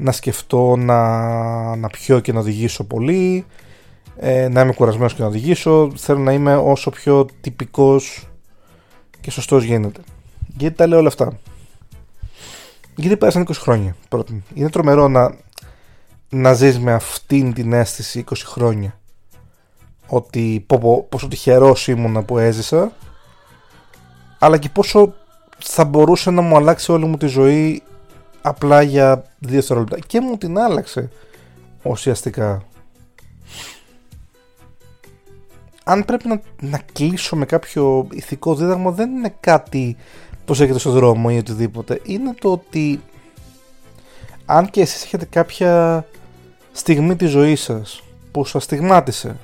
να 0.00 0.12
σκεφτώ 0.12 0.76
να, 0.76 1.76
να 1.76 1.88
πιω 1.88 2.20
και 2.20 2.32
να 2.32 2.38
οδηγήσω 2.38 2.84
πολύ 2.84 3.44
ε, 4.16 4.48
να 4.48 4.60
είμαι 4.60 4.72
κουρασμένος 4.72 5.14
και 5.14 5.22
να 5.22 5.28
οδηγήσω 5.28 5.92
θέλω 5.96 6.18
να 6.18 6.32
είμαι 6.32 6.56
όσο 6.56 6.90
πιο 6.90 7.26
τυπικός 7.40 8.28
και 9.20 9.30
σωστός 9.30 9.64
γίνεται. 9.64 10.00
Γιατί 10.56 10.76
τα 10.76 10.86
λέω 10.86 10.98
όλα 10.98 11.08
αυτά; 11.08 11.38
Γιατί 12.94 13.16
πέρασαν 13.16 13.46
20 13.48 13.50
χρόνια 13.54 13.96
πρώτον. 14.08 14.44
Είναι 14.54 14.70
τρομερό 14.70 15.08
να 15.08 15.34
να 16.28 16.52
ζεις 16.52 16.78
με 16.78 16.92
αυτήν 16.92 17.52
την 17.52 17.72
αίσθηση 17.72 18.24
20 18.30 18.34
χρόνια. 18.44 18.98
Ότι 20.06 20.66
πόσο 21.08 21.28
τυχερός 21.28 21.88
ήμουν 21.88 22.24
που 22.24 22.38
έζησα 22.38 22.92
αλλά 24.38 24.58
και 24.58 24.68
πόσο 24.68 25.14
θα 25.58 25.84
μπορούσε 25.84 26.30
να 26.30 26.40
μου 26.40 26.56
αλλάξει 26.56 26.92
όλη 26.92 27.06
μου 27.06 27.16
τη 27.16 27.26
ζωή 27.26 27.82
απλά 28.42 28.82
για 28.82 29.24
δύο 29.38 29.54
δευτερόλεπτα. 29.54 29.98
Και 30.06 30.20
μου 30.20 30.36
την 30.38 30.58
άλλαξε 30.58 31.10
ουσιαστικά. 31.82 32.62
Αν 35.84 36.04
πρέπει 36.04 36.28
να, 36.28 36.40
να 36.60 36.80
κλείσω 36.92 37.36
με 37.36 37.44
κάποιο 37.44 38.06
ηθικό 38.10 38.54
δίδαγμα 38.54 38.90
δεν 38.90 39.10
είναι 39.10 39.34
κάτι 39.40 39.96
πως 40.44 40.60
έχετε 40.60 40.78
στο 40.78 40.90
δρόμο 40.90 41.28
ή 41.30 41.38
οτιδήποτε. 41.38 42.00
Είναι 42.04 42.34
το 42.40 42.52
ότι 42.52 43.00
αν 44.46 44.70
και 44.70 44.80
εσείς 44.80 45.04
έχετε 45.04 45.24
κάποια 45.24 46.04
στιγμή 46.72 47.16
της 47.16 47.30
ζωής 47.30 47.60
σας 47.60 48.02
που 48.30 48.44
σας 48.44 48.64
στιγμάτισε 48.64 49.36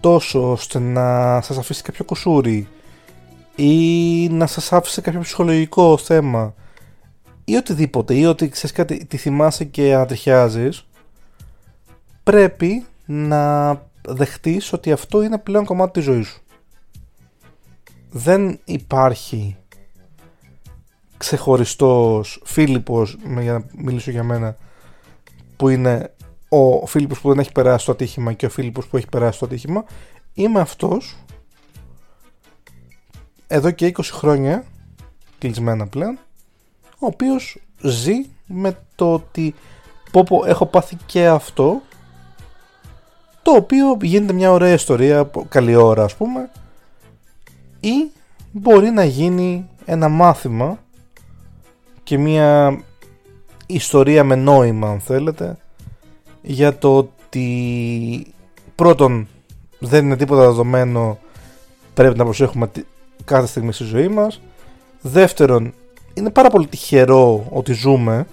τόσο 0.00 0.50
ώστε 0.50 0.78
να 0.78 1.40
σας 1.40 1.58
αφήσει 1.58 1.82
κάποιο 1.82 2.04
κουσούρι 2.04 2.68
ή 3.56 4.28
να 4.28 4.46
σας 4.46 4.72
άφησε 4.72 5.00
κάποιο 5.00 5.20
ψυχολογικό 5.20 5.96
θέμα 5.96 6.54
ή 7.44 7.56
οτιδήποτε 7.56 8.14
ή 8.14 8.24
ότι 8.24 8.48
ξέρεις 8.48 8.76
κάτι 8.76 9.04
τη 9.04 9.16
θυμάσαι 9.16 9.64
και 9.64 9.94
ανατριχιάζεις 9.94 10.86
πρέπει 12.22 12.84
να 13.04 13.72
δεχτείς 14.08 14.72
ότι 14.72 14.92
αυτό 14.92 15.22
είναι 15.22 15.38
πλέον 15.38 15.64
κομμάτι 15.64 15.92
της 15.92 16.04
ζωής 16.04 16.28
σου. 16.28 16.42
Δεν 18.10 18.58
υπάρχει 18.64 19.56
ξεχωριστός 21.16 22.42
Φίλιππος 22.44 23.16
για 23.40 23.52
να 23.52 23.64
μιλήσω 23.76 24.10
για 24.10 24.24
μένα 24.24 24.56
που 25.56 25.68
είναι 25.68 26.14
ο 26.48 26.86
Φίλιππος 26.86 27.20
που 27.20 27.28
δεν 27.28 27.38
έχει 27.38 27.52
περάσει 27.52 27.86
το 27.86 27.92
ατύχημα 27.92 28.32
και 28.32 28.46
ο 28.46 28.50
Φίλιππος 28.50 28.86
που 28.86 28.96
έχει 28.96 29.06
περάσει 29.10 29.38
το 29.38 29.46
ατύχημα. 29.46 29.84
Είμαι 30.34 30.60
αυτός 30.60 31.16
εδώ 33.46 33.70
και 33.70 33.92
20 33.96 34.02
χρόνια 34.04 34.64
κλεισμένα 35.38 35.86
πλέον 35.86 36.18
ο 37.04 37.06
οποίος 37.12 37.58
ζει 37.80 38.14
με 38.46 38.78
το 38.94 39.12
ότι 39.12 39.54
πω 40.10 40.22
πω 40.22 40.44
έχω 40.46 40.66
πάθει 40.66 40.96
και 41.06 41.26
αυτό 41.26 41.82
το 43.42 43.50
οποίο 43.50 43.96
γίνεται 44.02 44.32
μια 44.32 44.52
ωραία 44.52 44.72
ιστορία 44.72 45.30
καλή 45.48 45.74
ώρα 45.74 46.04
ας 46.04 46.14
πούμε 46.14 46.50
ή 47.80 48.10
μπορεί 48.50 48.90
να 48.90 49.04
γίνει 49.04 49.68
ένα 49.84 50.08
μάθημα 50.08 50.78
και 52.02 52.18
μια 52.18 52.78
ιστορία 53.66 54.24
με 54.24 54.34
νόημα 54.34 54.88
αν 54.88 55.00
θέλετε 55.00 55.56
για 56.42 56.78
το 56.78 56.96
ότι 56.96 58.26
πρώτον 58.74 59.28
δεν 59.78 60.04
είναι 60.04 60.16
τίποτα 60.16 60.40
δεδομένο 60.40 61.18
πρέπει 61.94 62.18
να 62.18 62.24
προσέχουμε 62.24 62.70
κάθε 63.24 63.46
στιγμή 63.46 63.72
στη 63.72 63.84
ζωή 63.84 64.08
μας. 64.08 64.40
Δεύτερον 65.00 65.74
είναι 66.14 66.30
πάρα 66.30 66.50
πολύ 66.50 66.66
τυχερό 66.66 67.46
ότι 67.50 67.72
ζούμε. 67.72 68.26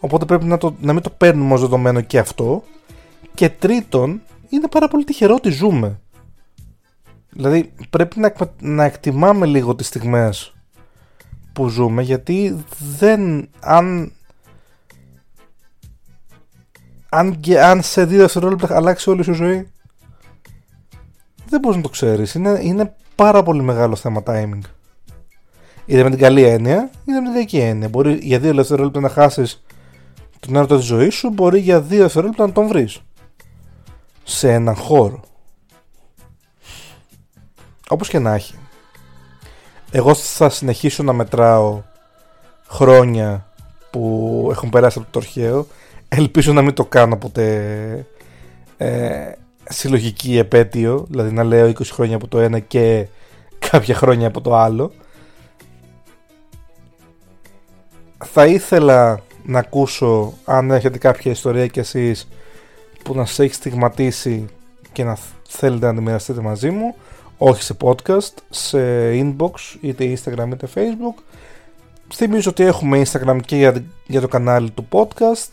Οπότε 0.00 0.24
πρέπει 0.24 0.44
να, 0.44 0.58
το, 0.58 0.74
να 0.80 0.92
μην 0.92 1.02
το 1.02 1.10
παίρνουμε 1.10 1.54
ως 1.54 1.60
δεδομένο 1.60 2.00
και 2.00 2.18
αυτό. 2.18 2.64
Και 3.34 3.48
τρίτον 3.48 4.22
είναι 4.48 4.68
πάρα 4.68 4.88
πολύ 4.88 5.04
τυχερό 5.04 5.34
ότι 5.34 5.50
ζούμε. 5.50 6.00
Δηλαδή 7.30 7.72
πρέπει 7.90 8.20
να, 8.20 8.32
να 8.60 8.84
εκτιμάμε 8.84 9.46
λίγο 9.46 9.74
τις 9.74 9.86
στιγμές 9.86 10.54
που 11.52 11.68
ζούμε 11.68 12.02
γιατί 12.02 12.64
δεν 12.98 13.48
αν 13.60 14.12
αν, 17.08 17.40
και, 17.40 17.60
αν 17.60 17.82
σε 17.82 18.04
δύο 18.04 18.18
δευτερόλεπτα 18.18 18.76
αλλάξει 18.76 19.10
όλη 19.10 19.22
σου 19.22 19.32
ζωή 19.32 19.70
δεν 21.48 21.60
μπορείς 21.60 21.76
να 21.76 21.82
το 21.82 21.88
ξέρεις. 21.88 22.34
Είναι, 22.34 22.58
είναι 22.62 22.94
πάρα 23.14 23.42
πολύ 23.42 23.62
μεγάλο 23.62 23.96
θέμα 23.96 24.22
timing 24.26 24.60
είτε 25.88 26.02
με 26.02 26.10
την 26.10 26.18
καλή 26.18 26.42
έννοια 26.42 26.90
είτε 27.04 27.20
με 27.20 27.26
την 27.26 27.34
κακή 27.34 27.58
έννοια. 27.58 27.88
Μπορεί 27.88 28.18
για 28.22 28.38
δύο 28.38 28.54
δευτερόλεπτα 28.54 29.00
να 29.00 29.08
χάσεις 29.08 29.62
τον 30.40 30.56
έρωτα 30.56 30.76
της 30.76 30.84
ζωής 30.84 31.14
σου 31.14 31.30
μπορεί 31.30 31.58
για 31.58 31.80
δύο 31.80 32.02
δευτερόλεπτα 32.02 32.46
να 32.46 32.52
τον 32.52 32.66
βρεις. 32.66 33.00
Σε 34.24 34.52
έναν 34.52 34.74
χώρο. 34.74 35.20
Όπως 37.88 38.08
και 38.08 38.18
να 38.18 38.34
έχει. 38.34 38.54
Εγώ 39.90 40.14
θα 40.14 40.48
συνεχίσω 40.48 41.02
να 41.02 41.12
μετράω 41.12 41.82
χρόνια 42.68 43.46
που 43.90 44.48
έχουν 44.50 44.70
περάσει 44.70 44.98
από 44.98 45.06
το 45.10 45.20
τορχαίο. 45.20 45.66
Ελπίζω 46.08 46.52
να 46.52 46.62
μην 46.62 46.74
το 46.74 46.84
κάνω 46.84 47.16
ποτέ 47.16 48.06
ε, 48.76 49.32
συλλογική 49.68 50.38
επέτειο. 50.38 51.06
Δηλαδή 51.08 51.32
να 51.32 51.44
λέω 51.44 51.68
20 51.68 51.84
χρόνια 51.84 52.16
από 52.16 52.28
το 52.28 52.38
ένα 52.38 52.58
και 52.58 53.08
κάποια 53.70 53.94
χρόνια 53.94 54.26
από 54.26 54.40
το 54.40 54.56
άλλο 54.56 54.92
θα 58.24 58.46
ήθελα 58.46 59.20
να 59.44 59.58
ακούσω 59.58 60.32
αν 60.44 60.70
έχετε 60.70 60.98
κάποια 60.98 61.30
ιστορία 61.30 61.66
κι 61.66 61.78
εσείς 61.78 62.28
που 63.04 63.14
να 63.14 63.24
σας 63.24 63.38
έχει 63.38 63.54
στιγματίσει 63.54 64.46
και 64.92 65.04
να 65.04 65.18
θέλετε 65.48 65.86
να 65.86 65.94
τη 65.94 66.00
μοιραστείτε 66.00 66.40
μαζί 66.40 66.70
μου. 66.70 66.94
Όχι 67.38 67.62
σε 67.62 67.76
podcast, 67.80 68.34
σε 68.50 68.78
inbox 69.12 69.50
είτε 69.80 70.12
instagram 70.16 70.48
είτε 70.52 70.68
facebook. 70.74 71.22
Θυμίζω 72.14 72.50
ότι 72.50 72.62
έχουμε 72.62 73.02
instagram 73.06 73.38
και 73.44 73.56
για, 73.56 73.84
για 74.06 74.20
το 74.20 74.28
κανάλι 74.28 74.70
του 74.70 74.88
podcast. 74.90 75.50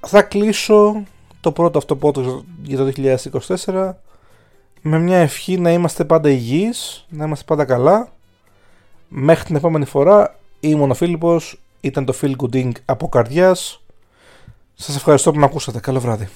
Θα 0.00 0.22
κλείσω 0.22 1.02
το 1.40 1.52
πρώτο 1.52 1.78
αυτό 1.78 1.98
podcast 2.02 2.42
για 2.62 2.78
το 2.78 2.92
2024 3.64 3.92
με 4.82 4.98
μια 4.98 5.18
ευχή 5.18 5.58
να 5.58 5.72
είμαστε 5.72 6.04
πάντα 6.04 6.30
υγιείς, 6.30 7.06
να 7.08 7.24
είμαστε 7.24 7.44
πάντα 7.44 7.64
καλά. 7.64 8.08
Μέχρι 9.12 9.44
την 9.44 9.56
επόμενη 9.56 9.84
φορά 9.84 10.38
ήμουν 10.60 10.90
ο 10.90 10.94
Φίλιππος, 10.94 11.60
ήταν 11.80 12.04
το 12.04 12.14
Feel 12.20 12.32
Gooding 12.36 12.70
από 12.84 13.08
καρδιάς. 13.08 13.82
Σας 14.74 14.96
ευχαριστώ 14.96 15.32
που 15.32 15.38
με 15.38 15.44
ακούσατε. 15.44 15.80
Καλό 15.80 16.00
βράδυ. 16.00 16.28